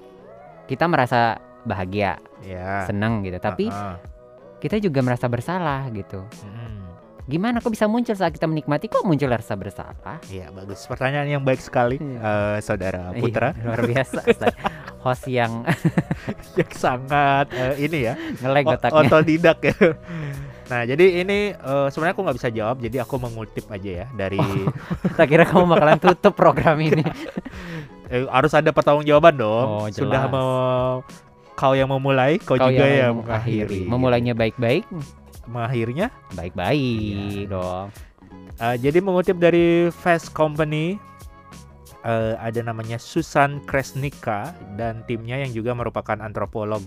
kita 0.67 0.87
merasa 0.87 1.35
bahagia, 1.67 2.15
ya. 2.43 2.87
senang 2.87 3.27
gitu. 3.27 3.35
Tapi 3.39 3.67
Ah, 3.67 3.95
ah. 3.95 3.97
kita 4.63 4.79
juga 4.79 5.03
merasa 5.03 5.27
bersalah 5.27 5.91
gitu. 5.91 6.23
Mm, 6.47 6.86
Gimana 7.27 7.59
kok 7.59 7.69
bisa 7.69 7.85
muncul 7.85 8.15
saat 8.15 8.31
kita 8.31 8.45
menikmati 8.45 8.87
kok 8.87 9.03
muncul 9.03 9.27
rasa 9.27 9.53
bersalah? 9.53 10.23
Iya 10.25 10.47
bagus. 10.49 10.87
Pertanyaan 10.87 11.27
yang 11.29 11.43
baik 11.43 11.59
sekali, 11.59 11.99
Iya. 11.99 12.17
eh, 12.17 12.57
saudara 12.61 13.11
Putra, 13.11 13.51
Iya, 13.51 13.63
luar 13.63 13.81
biasa. 13.83 14.19
Host 15.03 15.27
yang 15.27 15.67
yang 16.59 16.71
sangat 16.73 17.51
eh, 17.51 17.75
ini 17.81 17.97
ya, 18.01 18.13
ngelag 18.37 18.65
o- 18.65 18.71
otaknya. 18.73 18.99
otodidak 19.03 19.59
ya. 19.61 19.75
Nah 20.67 20.83
jadi 20.83 21.23
ini 21.23 21.51
eh, 21.51 21.87
sebenarnya 21.87 22.11
aku 22.11 22.23
nggak 22.23 22.37
bisa 22.37 22.49
jawab, 22.49 22.75
jadi 22.79 22.97
aku 23.01 23.15
mengutip 23.17 23.67
aja 23.67 24.03
ya 24.03 24.07
dari 24.09 24.39
Tak 25.13 25.23
kira 25.25 25.43
kamu 25.43 25.63
bakalan 25.65 25.95
tutup 25.97 26.31
program 26.33 26.75
ini. 26.77 27.03
eh, 28.07 28.23
harus 28.25 28.51
ada 28.51 28.71
pertanggungjawaban 28.71 29.35
dong. 29.35 29.67
Oh, 29.69 29.87
Sudah 29.87 30.27
mau 30.27 30.47
kau 31.55 31.71
yang 31.71 31.87
memulai, 31.87 32.35
kau, 32.37 32.53
Kau 32.53 32.67
juga 32.67 32.83
yang 32.83 32.99
yang 33.01 33.13
mengakhiri. 33.17 33.79
Memulainya 33.83 34.33
baik-baik, 34.33 34.83
mengakhirnya. 35.47 36.11
baik-baik 36.35 37.47
Iya. 37.47 37.49
dong. 37.49 37.87
Uh, 38.57 38.75
jadi 38.77 38.99
mengutip 38.99 39.37
dari 39.37 39.87
Fast 39.93 40.33
Company 40.33 40.97
uh, 42.03 42.35
ada 42.41 42.59
namanya 42.61 42.97
Susan 42.97 43.61
Kresnika 43.65 44.51
dan 44.75 45.05
timnya 45.05 45.37
yang 45.37 45.53
juga 45.53 45.77
merupakan 45.77 46.17
antropolog 46.17 46.81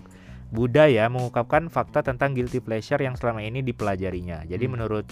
budaya 0.50 1.07
mengungkapkan 1.07 1.71
fakta 1.71 2.02
tentang 2.02 2.35
guilty 2.35 2.59
pleasure 2.59 2.99
yang 2.99 3.14
selama 3.14 3.38
ini 3.38 3.62
dipelajarinya. 3.62 4.43
Jadi 4.50 4.64
Hmm. 4.67 4.73
menurut 4.75 5.07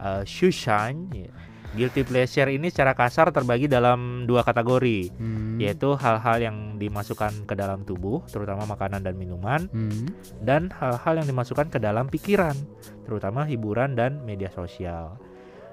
uh, 0.00 0.24
Susan, 0.24 1.12
ya, 1.12 1.28
guilty 1.76 2.06
pleasure 2.06 2.48
ini 2.48 2.72
secara 2.72 2.96
kasar 2.96 3.28
terbagi 3.34 3.68
dalam 3.68 4.24
dua 4.24 4.46
kategori, 4.46 5.12
Hmm. 5.16 5.60
yaitu 5.60 5.92
hal-hal 5.98 6.38
yang 6.40 6.56
dimasukkan 6.80 7.44
ke 7.44 7.54
dalam 7.58 7.84
tubuh, 7.84 8.24
terutama 8.30 8.64
makanan 8.64 9.04
dan 9.04 9.18
minuman, 9.18 9.68
Hmm. 9.68 10.08
dan 10.40 10.72
hal-hal 10.72 11.20
yang 11.20 11.28
dimasukkan 11.28 11.68
ke 11.68 11.78
dalam 11.82 12.08
pikiran, 12.08 12.56
terutama 13.04 13.44
hiburan 13.44 13.92
dan 13.92 14.24
media 14.24 14.48
sosial. 14.48 15.20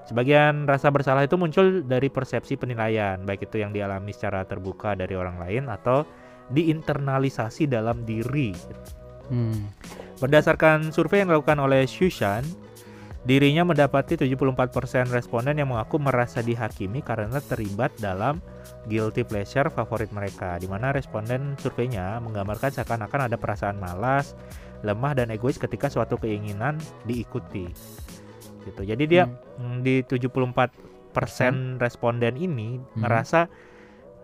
Sebagian 0.06 0.70
rasa 0.70 0.92
bersalah 0.94 1.26
itu 1.26 1.34
muncul 1.34 1.82
dari 1.82 2.06
persepsi 2.06 2.54
penilaian, 2.54 3.18
baik 3.26 3.50
itu 3.50 3.58
yang 3.58 3.74
dialami 3.74 4.14
secara 4.14 4.46
terbuka 4.46 4.94
dari 4.94 5.18
orang 5.18 5.42
lain 5.42 5.66
atau 5.66 6.06
diinternalisasi 6.46 7.66
dalam 7.66 8.06
diri. 8.06 8.54
Hmm. 9.26 9.66
Berdasarkan 10.22 10.94
survei 10.94 11.26
yang 11.26 11.34
dilakukan 11.34 11.58
oleh 11.58 11.84
Shushan, 11.90 12.46
dirinya 13.26 13.66
mendapati 13.66 14.14
74% 14.14 15.10
responden 15.10 15.58
yang 15.58 15.74
mengaku 15.74 15.98
merasa 15.98 16.46
dihakimi 16.46 17.02
karena 17.02 17.42
terlibat 17.42 17.90
dalam 17.98 18.38
guilty 18.86 19.26
pleasure 19.26 19.66
favorit 19.66 20.14
mereka, 20.14 20.54
di 20.62 20.70
mana 20.70 20.94
responden 20.94 21.58
surveinya 21.58 22.22
menggambarkan 22.22 22.70
seakan-akan 22.70 23.26
ada 23.26 23.34
perasaan 23.34 23.82
malas, 23.82 24.38
lemah 24.86 25.18
dan 25.18 25.34
egois 25.34 25.58
ketika 25.58 25.90
suatu 25.90 26.14
keinginan 26.22 26.78
diikuti. 27.02 27.66
Gitu. 28.62 28.82
Jadi 28.86 29.04
dia 29.10 29.26
Hmm. 29.26 29.82
mm, 29.82 29.82
di 29.82 29.94
74% 30.06 31.82
responden 31.82 32.38
ini 32.38 32.78
Hmm. 32.78 33.02
ngerasa 33.02 33.50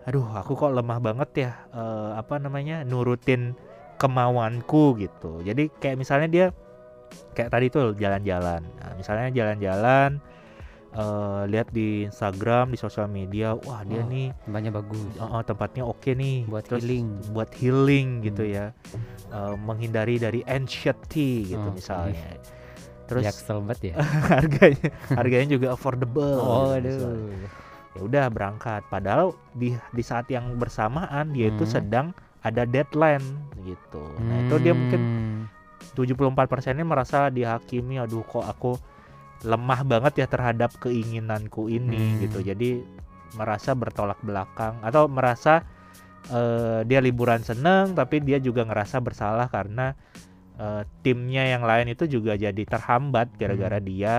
aduh 0.03 0.35
aku 0.35 0.59
kok 0.59 0.75
lemah 0.75 0.99
banget 0.99 1.29
ya 1.47 1.51
eh, 1.71 2.11
apa 2.19 2.39
namanya 2.39 2.87
nurutin 2.87 3.55
kemauanku 3.99 4.95
gitu. 4.99 5.43
Jadi 5.43 5.71
kayak 5.79 5.95
misalnya 5.99 6.27
dia 6.31 6.45
kayak 7.31 7.49
tadi 7.49 7.65
tuh 7.67 7.93
jalan-jalan. 7.93 8.61
Nah, 8.73 8.91
misalnya 8.93 9.27
jalan-jalan 9.31 10.21
eh, 10.91 11.41
lihat 11.47 11.67
di 11.69 12.05
Instagram, 12.05 12.69
di 12.69 12.77
sosial 12.77 13.07
media, 13.07 13.57
wah 13.57 13.81
dia 13.81 13.99
Oh, 13.99 14.05
nih 14.05 14.29
Tempatnya 14.43 14.71
bagus. 14.71 15.11
oh, 15.17 15.29
oh, 15.31 15.41
tempatnya 15.41 15.83
oke 15.83 16.11
nih 16.11 16.45
Buat 16.45 16.63
Terus 16.67 16.81
healing. 16.83 17.07
buat 17.29 17.49
healing 17.51 18.07
gitu 18.21 18.43
Hmm. 18.43 18.53
ya. 18.53 18.65
Eh, 19.27 19.55
menghindari 19.57 20.15
dari 20.15 20.41
anxiety 20.43 21.49
gitu 21.49 21.65
Oke. 21.65 21.75
misalnya. 21.75 22.37
Terus 23.03 23.23
Jaksel 23.25 23.57
banget 23.59 23.79
ya. 23.83 23.95
harganya 24.31 24.89
harganya 25.09 25.47
juga 25.49 25.67
affordable. 25.71 26.37
Oh, 26.37 26.77
gitu 26.77 27.09
aduh. 27.09 27.41
ya 27.93 28.01
udah 28.01 28.25
berangkat 28.27 28.81
padahal 28.87 29.33
di 29.51 29.69
di 29.91 30.01
saat 30.01 30.25
yang 30.27 30.57
bersamaan 30.57 31.29
dia 31.29 31.49
itu 31.49 31.61
Hmm. 31.61 31.73
sedang 31.73 32.07
ada 32.41 32.65
deadline 32.65 33.21
gitu 33.61 34.01
nah 34.19 34.37
itu 34.41 34.55
dia 34.59 34.73
mungkin 34.73 34.97
Hmm. 34.99 35.22
74% 35.91 36.73
ini 36.73 36.83
merasa 36.83 37.27
dihakimi 37.27 37.99
aduh 37.99 38.23
kok 38.23 38.43
aku 38.43 38.71
lemah 39.43 39.83
banget 39.83 40.23
ya 40.23 40.27
terhadap 40.27 40.71
keinginanku 40.79 41.67
ini 41.67 41.99
Hmm. 41.99 42.19
gitu 42.23 42.39
jadi 42.39 42.79
merasa 43.35 43.73
bertolak 43.73 44.21
belakang 44.21 44.79
atau 44.79 45.11
merasa 45.11 45.67
eh, 46.31 46.87
dia 46.87 47.03
liburan 47.03 47.43
seneng 47.43 47.91
tapi 47.91 48.23
dia 48.23 48.39
juga 48.39 48.63
ngerasa 48.63 49.03
bersalah 49.03 49.51
karena 49.51 49.91
eh, 50.55 50.87
timnya 51.03 51.43
yang 51.43 51.67
lain 51.67 51.91
itu 51.91 52.07
juga 52.07 52.39
jadi 52.39 52.63
terhambat 52.63 53.35
gara-gara 53.35 53.77
Hmm. 53.77 53.87
dia 53.89 54.15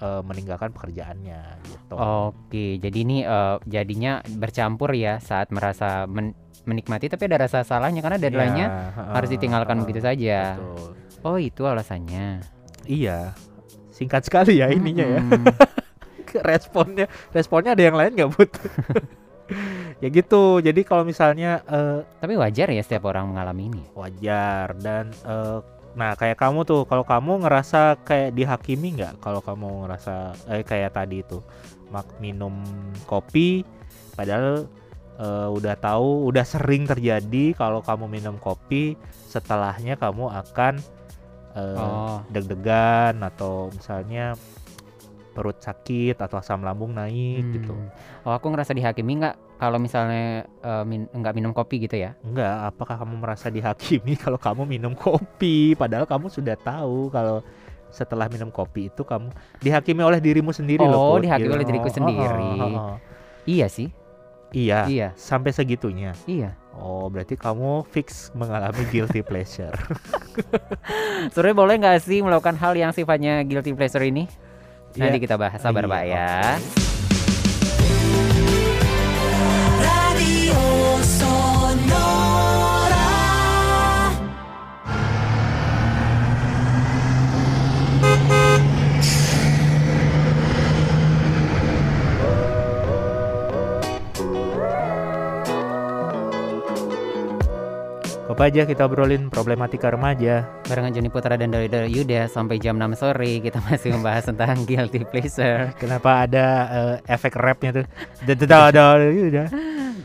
eh, 0.00 0.22
meninggalkan 0.24 0.72
pekerjaannya 0.72 1.42
gitu 1.68 1.92
Oke, 2.00 2.80
jadi 2.80 2.98
ini 3.04 3.20
eh, 3.20 3.56
jadinya 3.68 4.24
bercampur 4.24 4.96
ya 4.96 5.20
saat 5.20 5.52
merasa 5.52 6.08
men- 6.08 6.32
menikmati 6.62 7.08
tapi 7.08 7.24
ada 7.24 7.44
rasa 7.44 7.62
salahnya 7.62 8.00
karena 8.00 8.16
deadline-nya 8.16 8.66
Iya, 8.66 8.88
heeh, 8.94 9.14
harus 9.14 9.30
ditinggalkan 9.30 9.76
heeh, 9.76 9.84
begitu 9.84 10.00
saja. 10.00 10.38
betul. 10.56 10.88
Oh, 11.20 11.36
itu 11.36 11.62
alasannya. 11.64 12.40
Iya, 12.84 13.36
singkat 13.90 14.24
sekali 14.24 14.58
ya 14.58 14.68
ininya 14.68 15.04
ya. 15.04 15.20
Mm-mm. 15.20 15.44
Responnya, 16.46 17.10
responnya 17.30 17.74
ada 17.74 17.82
yang 17.82 17.96
lain 17.98 18.12
nggak 18.14 18.30
but? 18.32 18.50
ya 20.02 20.08
gitu. 20.08 20.62
Jadi 20.62 20.80
kalau 20.82 21.02
misalnya 21.02 21.60
eh, 21.66 22.06
Tapi 22.18 22.38
wajar 22.38 22.70
ya 22.70 22.80
setiap 22.80 23.04
orang 23.04 23.28
mengalami 23.28 23.66
ini. 23.66 23.82
wajar 23.92 24.72
dan 24.78 25.10
eh, 25.26 25.58
nah 25.90 26.14
kayak 26.14 26.38
kamu 26.38 26.62
tuh, 26.62 26.86
kalau 26.86 27.02
kamu 27.02 27.42
ngerasa 27.42 27.98
kayak 28.06 28.30
dihakimi 28.32 28.94
nggak? 28.94 29.18
Kalau 29.18 29.42
kamu 29.42 29.84
ngerasa 29.84 30.14
eh 30.48 30.62
kayak 30.62 30.94
tadi 30.94 31.20
itu 31.20 31.42
mak 31.90 32.06
minum 32.22 32.62
kopi, 33.04 33.66
padahal 34.14 34.70
eh, 35.20 35.48
udah 35.48 35.76
tahu, 35.76 36.26
udah 36.26 36.42
sering 36.42 36.88
terjadi 36.88 37.52
kalau 37.52 37.84
kamu 37.84 38.08
minum 38.08 38.36
kopi, 38.36 38.96
setelahnya 39.28 39.94
kamu 39.94 40.32
akan 40.32 40.80
eh, 41.52 41.76
Oh, 41.76 42.24
deg-degan 42.26 43.20
atau 43.20 43.68
misalnya 43.68 44.34
perut 45.30 45.54
sakit 45.56 46.18
atau 46.18 46.36
asam 46.36 46.58
lambung 46.60 46.90
naik 46.90 47.44
hmm. 47.44 47.52
gitu. 47.54 47.74
Oh, 48.24 48.34
aku 48.34 48.50
ngerasa 48.50 48.74
dihakimi 48.74 49.22
nggak 49.22 49.36
kalau 49.56 49.78
misalnya 49.78 50.42
eh, 50.42 50.84
min- 50.84 51.06
nggak 51.06 51.34
minum 51.34 51.52
kopi 51.52 51.84
gitu 51.84 51.96
ya? 51.96 52.18
Enggak, 52.20 52.66
apakah 52.66 52.98
kamu 52.98 53.14
merasa 53.16 53.46
dihakimi 53.46 54.18
kalau 54.24 54.36
kamu 54.36 54.66
minum 54.66 54.92
kopi 54.92 55.74
padahal 55.74 56.04
kamu 56.04 56.26
sudah 56.28 56.56
tahu 56.56 57.10
kalau 57.10 57.44
setelah 57.90 58.30
minum 58.30 58.48
kopi 58.48 58.86
itu 58.86 59.02
kamu 59.02 59.30
dihakimi 59.58 60.02
oleh 60.02 60.18
dirimu 60.18 60.50
sendiri 60.50 60.82
loh. 60.82 61.14
Oh, 61.14 61.18
dihakimi 61.18 61.46
Gitu. 61.46 61.56
oleh 61.58 61.66
diriku 61.66 61.84
Oh, 61.84 61.90
oh, 61.90 61.96
sendiri. 61.98 62.50
oh, 62.56 62.78
oh. 62.78 62.96
Iya 63.44 63.66
sih. 63.66 63.90
Iya, 64.50 64.86
Iya, 64.86 65.08
sampai 65.14 65.50
segitunya. 65.50 66.10
iya. 66.24 66.58
Oh, 66.72 67.06
berarti 67.06 67.34
kamu 67.34 67.84
fix 67.86 68.32
mengalami 68.32 68.82
guilty 68.88 69.20
pleasure. 69.20 69.74
Sebenarnya 71.30 71.56
boleh 71.56 71.74
nggak 71.76 71.98
sih 72.00 72.18
melakukan 72.18 72.56
hal 72.56 72.72
yang 72.72 72.90
sifatnya 72.90 73.44
guilty 73.44 73.70
pleasure 73.70 74.02
ini? 74.02 74.26
Nanti 74.92 75.18
Iya. 75.18 75.22
kita 75.22 75.36
bahas, 75.36 75.60
sabar 75.60 75.84
Iya, 75.84 75.92
Pak 75.92 76.02
ya. 76.04 76.28
Radio 76.56 76.89
Apa 98.40 98.48
aja 98.48 98.64
kita 98.64 98.88
obrolin 98.88 99.28
problematika 99.28 99.92
remaja. 99.92 100.48
Barengan 100.64 100.96
Joni 100.96 101.12
Putra 101.12 101.36
dan 101.36 101.52
Dori 101.52 101.92
Yuda 101.92 102.24
sampai 102.24 102.56
jam 102.56 102.80
6 102.80 102.96
sore 102.96 103.36
kita 103.44 103.60
masih 103.68 103.92
membahas 103.92 104.32
tentang 104.32 104.64
guilty 104.64 105.04
pleasure. 105.04 105.76
Kenapa 105.76 106.24
ada 106.24 106.46
eh, 106.72 106.96
efek 107.12 107.36
rapnya 107.36 107.84
tuh? 107.84 107.86
Dadah, 108.24 108.72
dadah, 108.72 108.96
udah. 108.96 109.46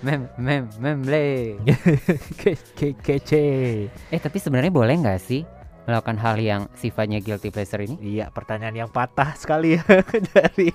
Mem 0.04 0.28
mem 0.36 0.68
memble. 0.84 1.64
Ke- 2.44 2.60
ke- 2.76 3.00
Kece. 3.00 3.48
Eh 3.88 4.20
tapi 4.20 4.36
sebenarnya 4.44 4.68
boleh 4.68 5.00
nggak 5.00 5.20
sih 5.24 5.55
melakukan 5.86 6.18
hal 6.18 6.36
yang 6.42 6.62
sifatnya 6.74 7.22
guilty 7.22 7.54
pleasure 7.54 7.82
ini? 7.82 7.96
Iya, 8.02 8.34
pertanyaan 8.34 8.86
yang 8.86 8.90
patah 8.90 9.38
sekali 9.38 9.78
ya 9.78 9.84
dari 10.34 10.74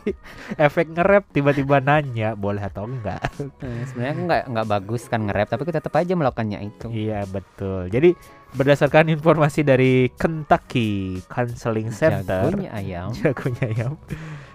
efek 0.55 0.94
nge-rap 0.94 1.27
tiba-tiba 1.35 1.83
nanya 1.83 2.38
boleh 2.38 2.62
atau 2.62 2.87
enggak. 2.87 3.18
Eh, 3.61 3.83
sebenarnya 3.90 4.12
aku 4.14 4.23
nggak 4.27 4.42
nggak 4.55 4.68
bagus 4.70 5.03
kan 5.11 5.27
nge-rap 5.27 5.51
tapi 5.51 5.61
aku 5.66 5.75
tetap 5.75 5.92
aja 5.99 6.14
melakukannya 6.14 6.59
itu. 6.62 6.87
iya, 6.94 7.27
betul. 7.27 7.90
Jadi 7.90 8.14
berdasarkan 8.55 9.11
informasi 9.11 9.62
dari 9.62 10.11
Kentucky 10.14 11.23
Counseling 11.27 11.90
Center, 11.94 12.51
Jagonya 12.51 12.70
ayam. 12.75 13.09
jagonya 13.18 13.66
ya. 13.75 13.87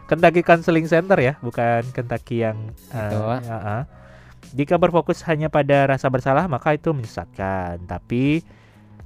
Kentucky 0.06 0.41
Counseling 0.46 0.88
Center 0.88 1.18
ya, 1.20 1.36
bukan 1.41 1.84
Kentucky 1.91 2.46
yang 2.46 2.72
eh, 2.94 3.00
Itu. 3.12 3.20
ya, 3.44 3.58
ah. 3.60 3.84
Jika 4.56 4.78
berfokus 4.78 5.26
hanya 5.28 5.50
pada 5.50 5.89
rasa 5.89 6.08
bersalah, 6.08 6.46
maka 6.48 6.78
itu 6.78 6.94
menyesatkan. 6.94 7.82
Tapi 7.89 8.46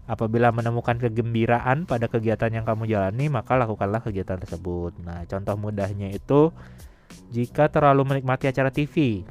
apabila 0.10 0.50
menemukan 0.50 0.98
kegembiraan 0.98 1.86
pada 1.86 2.10
kegiatan 2.10 2.50
yang 2.50 2.65
kamu 2.65 2.89
jalani, 2.89 3.30
maka 3.30 3.54
lakukanlah 3.54 4.02
kegiatan 4.02 4.41
tersebut. 4.41 4.98
Nah, 5.06 5.22
contoh 5.30 5.54
mudahnya 5.54 6.10
itu 6.10 6.50
jika 7.30 7.69
terlalu 7.69 8.10
menikmati 8.10 8.50
acara 8.50 8.74
TV 8.74 9.22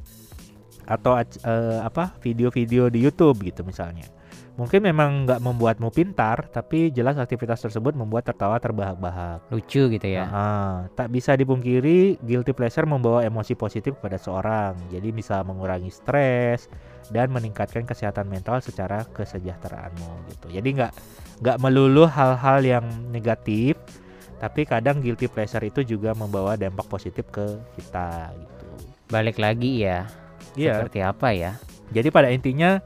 atau 0.86 1.18
eh, 1.18 1.80
apa 1.82 2.14
video-video 2.22 2.86
di 2.94 3.02
YouTube 3.02 3.42
gitu 3.42 3.66
misalnya. 3.66 4.06
Mungkin 4.58 4.82
memang 4.82 5.22
nggak 5.22 5.38
membuatmu 5.38 5.94
pintar, 5.94 6.50
tapi 6.50 6.90
jelas 6.90 7.14
aktivitas 7.14 7.62
tersebut 7.62 7.94
membuat 7.94 8.26
tertawa 8.26 8.58
terbahak-bahak. 8.58 9.46
Lucu 9.54 9.86
gitu 9.86 10.02
ya. 10.10 10.26
Ah, 10.26 10.90
tak 10.98 11.14
bisa 11.14 11.38
dipungkiri, 11.38 12.18
guilty 12.26 12.50
pleasure 12.50 12.82
membawa 12.82 13.22
emosi 13.22 13.54
positif 13.54 13.94
kepada 14.02 14.18
seorang. 14.18 14.74
Jadi 14.90 15.14
bisa 15.14 15.46
mengurangi 15.46 15.94
stres 15.94 16.66
dan 17.14 17.30
meningkatkan 17.30 17.86
kesehatan 17.86 18.26
mental 18.26 18.58
secara 18.58 19.06
kesejahteraanmu 19.14 20.26
gitu. 20.34 20.50
Jadi 20.50 20.68
nggak 20.74 20.92
nggak 21.38 21.58
melulu 21.62 22.10
hal-hal 22.10 22.58
yang 22.66 22.86
negatif, 23.14 23.78
tapi 24.42 24.66
kadang 24.66 24.98
guilty 24.98 25.30
pleasure 25.30 25.62
itu 25.62 25.86
juga 25.86 26.18
membawa 26.18 26.58
dampak 26.58 26.90
positif 26.90 27.30
ke 27.30 27.62
kita 27.78 28.34
gitu. 28.34 28.66
Balik 29.06 29.38
lagi 29.38 29.86
ya. 29.86 30.10
Iya. 30.58 30.82
Seperti 30.82 30.98
apa 30.98 31.30
ya? 31.30 31.54
Jadi 31.94 32.10
pada 32.10 32.26
intinya 32.34 32.82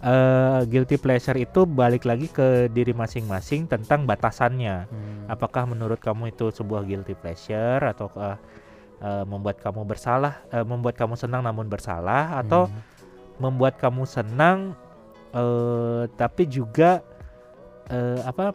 eh, 0.00 0.60
guilty 0.64 0.96
pleasure 0.96 1.34
itu 1.34 1.64
balik 1.64 2.04
lagi 2.04 2.26
ke 2.26 2.68
diri 2.68 2.92
masing-masing 2.92 3.66
tentang 3.66 4.04
batasannya. 4.04 4.86
Hmm. 4.86 5.26
Apakah 5.26 5.64
menurut 5.64 5.98
kamu 5.98 6.30
itu 6.30 6.48
sebuah 6.48 6.82
guilty 6.82 7.14
pleasure 7.14 7.82
atau 7.82 8.06
eh, 8.16 8.38
membuat 9.24 9.58
kamu 9.58 9.82
bersalah, 9.84 10.42
eh, 10.48 10.62
membuat 10.62 10.94
kamu 10.94 11.14
senang 11.14 11.42
namun 11.42 11.66
bersalah 11.66 12.38
atau 12.38 12.66
Hmm. 12.66 12.82
membuat 13.38 13.78
kamu 13.78 14.02
senang 14.04 14.74
eh, 15.30 16.04
tapi 16.14 16.46
juga 16.46 17.02
eh, 17.86 18.20
apa 18.20 18.52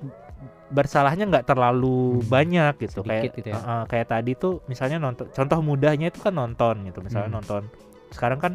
bersalahnya 0.68 1.30
nggak 1.30 1.46
terlalu 1.46 2.18
Hmm. 2.20 2.28
banyak 2.28 2.74
gitu 2.82 3.02
Sedikit 3.02 3.30
kayak 3.30 3.34
gitu 3.38 3.48
ya. 3.50 3.58
eh, 3.58 3.84
kayak 3.88 4.08
tadi 4.10 4.32
tuh 4.34 4.54
misalnya 4.66 4.98
nonton 4.98 5.30
contoh 5.30 5.60
mudahnya 5.62 6.10
itu 6.10 6.20
kan 6.20 6.34
nonton 6.34 6.82
gitu 6.86 7.00
misalnya 7.00 7.30
Hmm. 7.30 7.38
nonton 7.38 7.62
sekarang 8.10 8.40
kan 8.42 8.54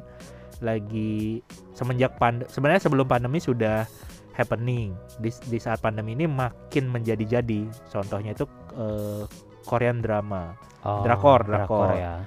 lagi 0.60 1.40
semenjak 1.70 2.16
pand 2.16 2.46
sebenarnya 2.46 2.80
sebelum 2.80 3.04
pandemi 3.04 3.38
sudah 3.38 3.86
happening 4.32 4.94
di, 5.16 5.30
di 5.44 5.58
saat 5.58 5.78
pandemi 5.78 6.14
ini 6.14 6.24
makin 6.24 6.86
menjadi-jadi 6.86 7.66
contohnya 7.88 8.32
itu 8.32 8.46
eh, 8.74 9.22
Korean 9.62 9.98
drama 9.98 10.54
Oh, 10.80 11.02
drakor, 11.02 11.42
drakor. 11.42 11.90
ya. 11.92 12.22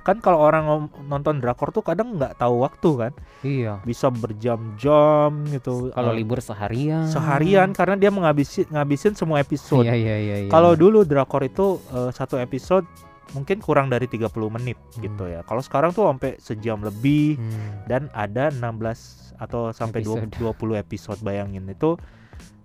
kan 0.00 0.18
kalau 0.18 0.40
orang 0.40 0.66
nonton 1.04 1.38
drakor 1.38 1.68
tuh 1.68 1.80
kadang 1.80 2.16
nggak 2.16 2.34
tahu 2.34 2.60
waktu 2.60 2.90
kan 2.98 3.12
Iya. 3.40 3.78
bisa 3.82 4.08
berjam-jam 4.08 5.30
gitu 5.46 5.92
Kalau 5.92 6.10
Eh, 6.10 6.16
libur 6.16 6.40
seharian. 6.40 7.06
seharian 7.06 7.70
karena 7.70 7.94
dia 7.94 8.08
menghabisi 8.08 8.64
ngabisin 8.66 9.12
semua 9.12 9.38
episode. 9.38 9.84
Iya 9.84 9.94
iya 9.94 10.16
iya. 10.18 10.36
iya. 10.42 10.50
Kalau 10.50 10.74
dulu 10.74 11.04
drakor 11.04 11.44
itu 11.44 11.78
eh, 11.88 12.10
satu 12.10 12.34
episode 12.36 12.88
mungkin 13.30 13.58
kurang 13.58 13.86
dari 13.86 14.04
30 14.04 14.28
menit 14.48 14.76
Hmm. 14.76 15.02
gitu 15.02 15.24
ya. 15.24 15.40
Kalau 15.42 15.60
sekarang 15.60 15.90
tuh 15.90 16.04
sampai 16.04 16.36
sejam 16.38 16.78
lebih 16.78 17.36
Hmm. 17.36 17.84
dan 17.84 18.02
ada 18.10 18.48
16 18.48 19.30
atau 19.34 19.70
sampai 19.70 20.00
dua- 20.00 20.18
Episode. 20.20 20.34
20 20.34 20.76
episode 20.76 21.20
bayangin 21.20 21.64
itu 21.64 21.94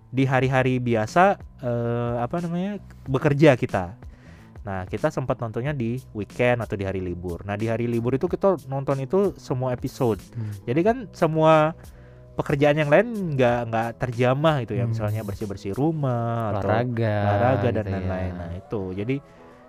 di 0.08 0.24
hari-hari 0.24 0.78
biasa 0.78 1.36
eh, 1.60 2.14
apa 2.18 2.38
namanya 2.38 2.76
bekerja 3.04 3.54
kita. 3.54 3.96
Nah, 4.60 4.84
kita 4.84 5.08
sempat 5.08 5.36
nontonnya 5.36 5.72
di 5.72 5.96
weekend 6.12 6.60
atau 6.60 6.72
di 6.72 6.82
hari 6.82 6.98
libur. 6.98 7.40
Nah, 7.42 7.52
di 7.52 7.66
hari 7.66 7.84
libur 7.84 8.12
itu 8.12 8.24
kita 8.24 8.56
nonton 8.64 8.96
itu 8.98 9.32
semua 9.34 9.70
episode. 9.70 10.20
Hmm. 10.30 10.52
Jadi 10.62 10.80
kan 10.80 10.96
semua 11.10 11.76
pekerjaan 12.34 12.74
yang 12.74 12.88
lain 12.88 13.06
nggak 13.32 13.58
nggak 13.64 13.88
terjamah 13.96 14.60
gitu 14.60 14.74
ya, 14.74 14.82
Hmm. 14.82 14.90
misalnya 14.90 15.20
bersih-bersih 15.22 15.70
rumah 15.72 16.50
atau 16.52 16.66
olahraga. 16.66 17.16
olahraga 17.22 17.68
dan 17.70 17.74
gitu 17.76 17.84
ya. 17.84 17.92
lain-lain. 17.94 18.32
Nah, 18.34 18.50
itu. 18.54 18.82
Jadi 18.94 19.16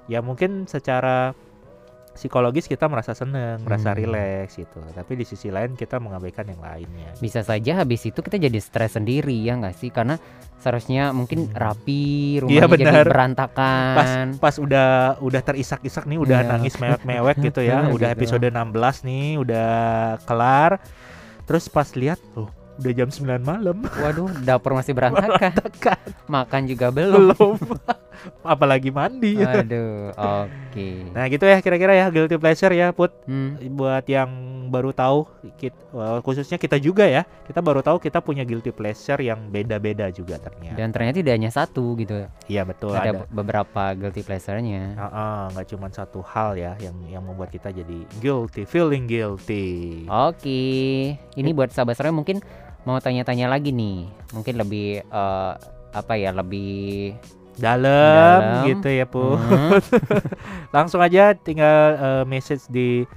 ya 0.06 0.20
mungkin 0.20 0.66
secara 0.66 1.34
psikologis 2.12 2.64
kita 2.64 2.88
merasa 2.88 3.12
seneng, 3.12 3.60
merasa 3.62 3.92
Hmm. 3.92 4.00
rileks 4.00 4.56
gitu. 4.56 4.80
Tapi 4.88 5.14
di 5.14 5.28
sisi 5.28 5.52
lain 5.52 5.76
kita 5.76 6.00
mengabaikan 6.00 6.48
yang 6.48 6.64
lainnya. 6.64 7.12
Bisa 7.18 7.44
saja 7.44 7.76
habis 7.78 8.02
itu 8.02 8.16
kita 8.16 8.40
jadi 8.40 8.56
stres 8.58 8.96
sendiri 8.96 9.36
ya 9.36 9.60
nggak 9.60 9.76
sih? 9.76 9.92
Karena 9.92 10.16
seharusnya 10.56 11.12
mungkin 11.12 11.52
Hmm. 11.52 11.54
rapi, 11.54 12.40
Iya, 12.40 12.64
rumahnya 12.64 12.68
jadi 12.72 12.86
benar. 12.88 13.06
berantakan. 13.06 14.26
Pas 14.40 14.56
udah 14.56 14.90
udah 15.20 15.42
terisak-isak 15.44 16.08
nih, 16.08 16.16
udah 16.18 16.40
Iya. 16.40 16.50
nangis 16.50 16.80
mewek-mewek 16.80 17.36
gitu 17.44 17.60
ya, 17.60 17.84
udah 17.92 18.10
Gitu. 18.10 18.16
episode 18.16 18.48
16 18.48 19.04
nih, 19.04 19.36
udah 19.36 19.70
kelar. 20.24 20.80
Terus 21.44 21.68
pas 21.68 21.92
lihat, 21.94 22.18
oh, 22.34 22.48
udah 22.80 22.92
jam 22.96 23.12
9 23.12 23.44
malam. 23.44 23.84
Waduh, 23.84 24.32
dapur 24.40 24.72
masih 24.72 24.96
berantakan. 24.96 25.52
Tekan. 25.68 26.00
Makan 26.26 26.62
juga 26.64 26.88
belum. 26.90 27.36
Belum. 27.36 27.60
Apalagi 28.44 28.90
mandi. 28.90 29.38
Aduh, 29.38 30.12
oke. 30.12 30.90
Nah, 31.12 31.26
gitu 31.28 31.44
ya 31.44 31.58
kira-kira 31.60 31.94
ya 31.94 32.06
guilty 32.10 32.36
pleasure 32.36 32.72
ya, 32.72 32.92
Put. 32.92 33.12
Hmm, 33.26 33.56
buat 33.74 34.04
yang 34.06 34.30
baru 34.66 34.92
tahu 34.92 35.30
kit- 35.56 35.78
well, 35.94 36.20
khususnya 36.20 36.58
kita 36.58 36.76
juga 36.76 37.06
ya 37.06 37.22
kita 37.46 37.62
baru 37.62 37.80
tahu 37.80 38.02
kita 38.02 38.18
punya 38.18 38.42
guilty 38.42 38.74
pleasure 38.74 39.22
yang 39.22 39.48
beda-beda 39.48 40.10
juga 40.10 40.42
ternyata 40.42 40.74
Dan 40.74 40.90
ternyata 40.90 41.22
tidak 41.22 41.34
hanya 41.38 41.52
satu 41.54 41.94
gitu. 41.96 42.26
iya 42.50 42.66
betul 42.66 42.92
ada, 42.92 43.14
ada 43.14 43.30
beberapa 43.30 43.94
guilty 43.94 44.26
pleasure-nya. 44.26 44.98
Ah, 44.98 45.06
ah, 45.06 45.40
nggak 45.54 45.70
cuma 45.70 45.88
satu 45.88 46.26
hal 46.26 46.58
ya 46.58 46.74
yang 46.82 46.98
yang 47.08 47.22
membuat 47.22 47.54
kita 47.54 47.70
jadi 47.70 48.10
guilty 48.18 48.66
feeling 48.66 49.06
guilty 49.06 50.04
Oke, 50.10 50.62
ini 51.38 51.50
buat 51.54 51.70
sahabat 51.70 51.96
sore 51.96 52.10
mungkin 52.10 52.42
mau 52.84 52.98
tanya-tanya 52.98 53.46
lagi 53.46 53.70
nih, 53.70 54.10
mungkin 54.34 54.58
lebih 54.58 55.02
eh, 55.02 55.54
apa 55.94 56.14
ya, 56.18 56.34
lebih 56.34 57.14
dalam, 57.58 58.68
gitu 58.68 58.90
ya 58.90 59.06
Put. 59.08 59.40
Hmm. 59.40 59.80
Langsung 60.76 61.00
aja 61.00 61.34
tinggal 61.36 61.98
uh, 61.98 62.24
message 62.28 62.68
di 62.70 63.08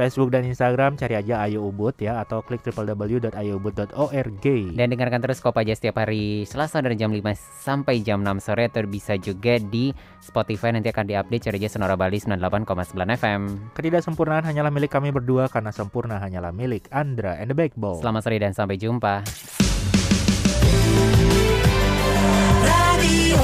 Facebook 0.00 0.32
dan 0.32 0.48
Instagram 0.48 0.96
cari 0.96 1.12
aja 1.12 1.44
Ayu 1.44 1.60
Ubud 1.60 1.92
ya 2.00 2.24
atau 2.24 2.40
klik 2.40 2.64
www.ayoubud.org. 2.64 4.46
Dan 4.72 4.86
dengarkan 4.88 5.20
terus 5.20 5.44
Kopaja 5.44 5.76
setiap 5.76 6.00
hari 6.00 6.48
Selasa 6.48 6.80
dari 6.80 6.96
jam 6.96 7.12
5 7.12 7.20
sampai 7.60 8.00
jam 8.00 8.24
6 8.24 8.40
sore 8.40 8.72
atau 8.72 8.80
bisa 8.88 9.20
juga 9.20 9.60
di 9.60 9.92
Spotify 10.24 10.72
nanti 10.72 10.88
akan 10.88 11.04
diupdate 11.04 11.52
cari 11.52 11.60
aja 11.60 11.76
Sonora 11.76 12.00
Bali 12.00 12.16
98,9 12.16 12.96
FM. 12.96 13.40
Ketidaksempurnaan 13.76 14.48
hanyalah 14.48 14.72
milik 14.72 14.88
kami 14.88 15.12
berdua 15.12 15.52
karena 15.52 15.68
sempurna 15.68 16.16
hanyalah 16.16 16.54
milik 16.54 16.88
Andra 16.88 17.36
and 17.36 17.52
the 17.52 17.56
Backbone. 17.56 18.00
Selamat 18.00 18.24
sore 18.24 18.40
dan 18.40 18.56
sampai 18.56 18.80
jumpa. 18.80 19.20
Radio 22.64 23.42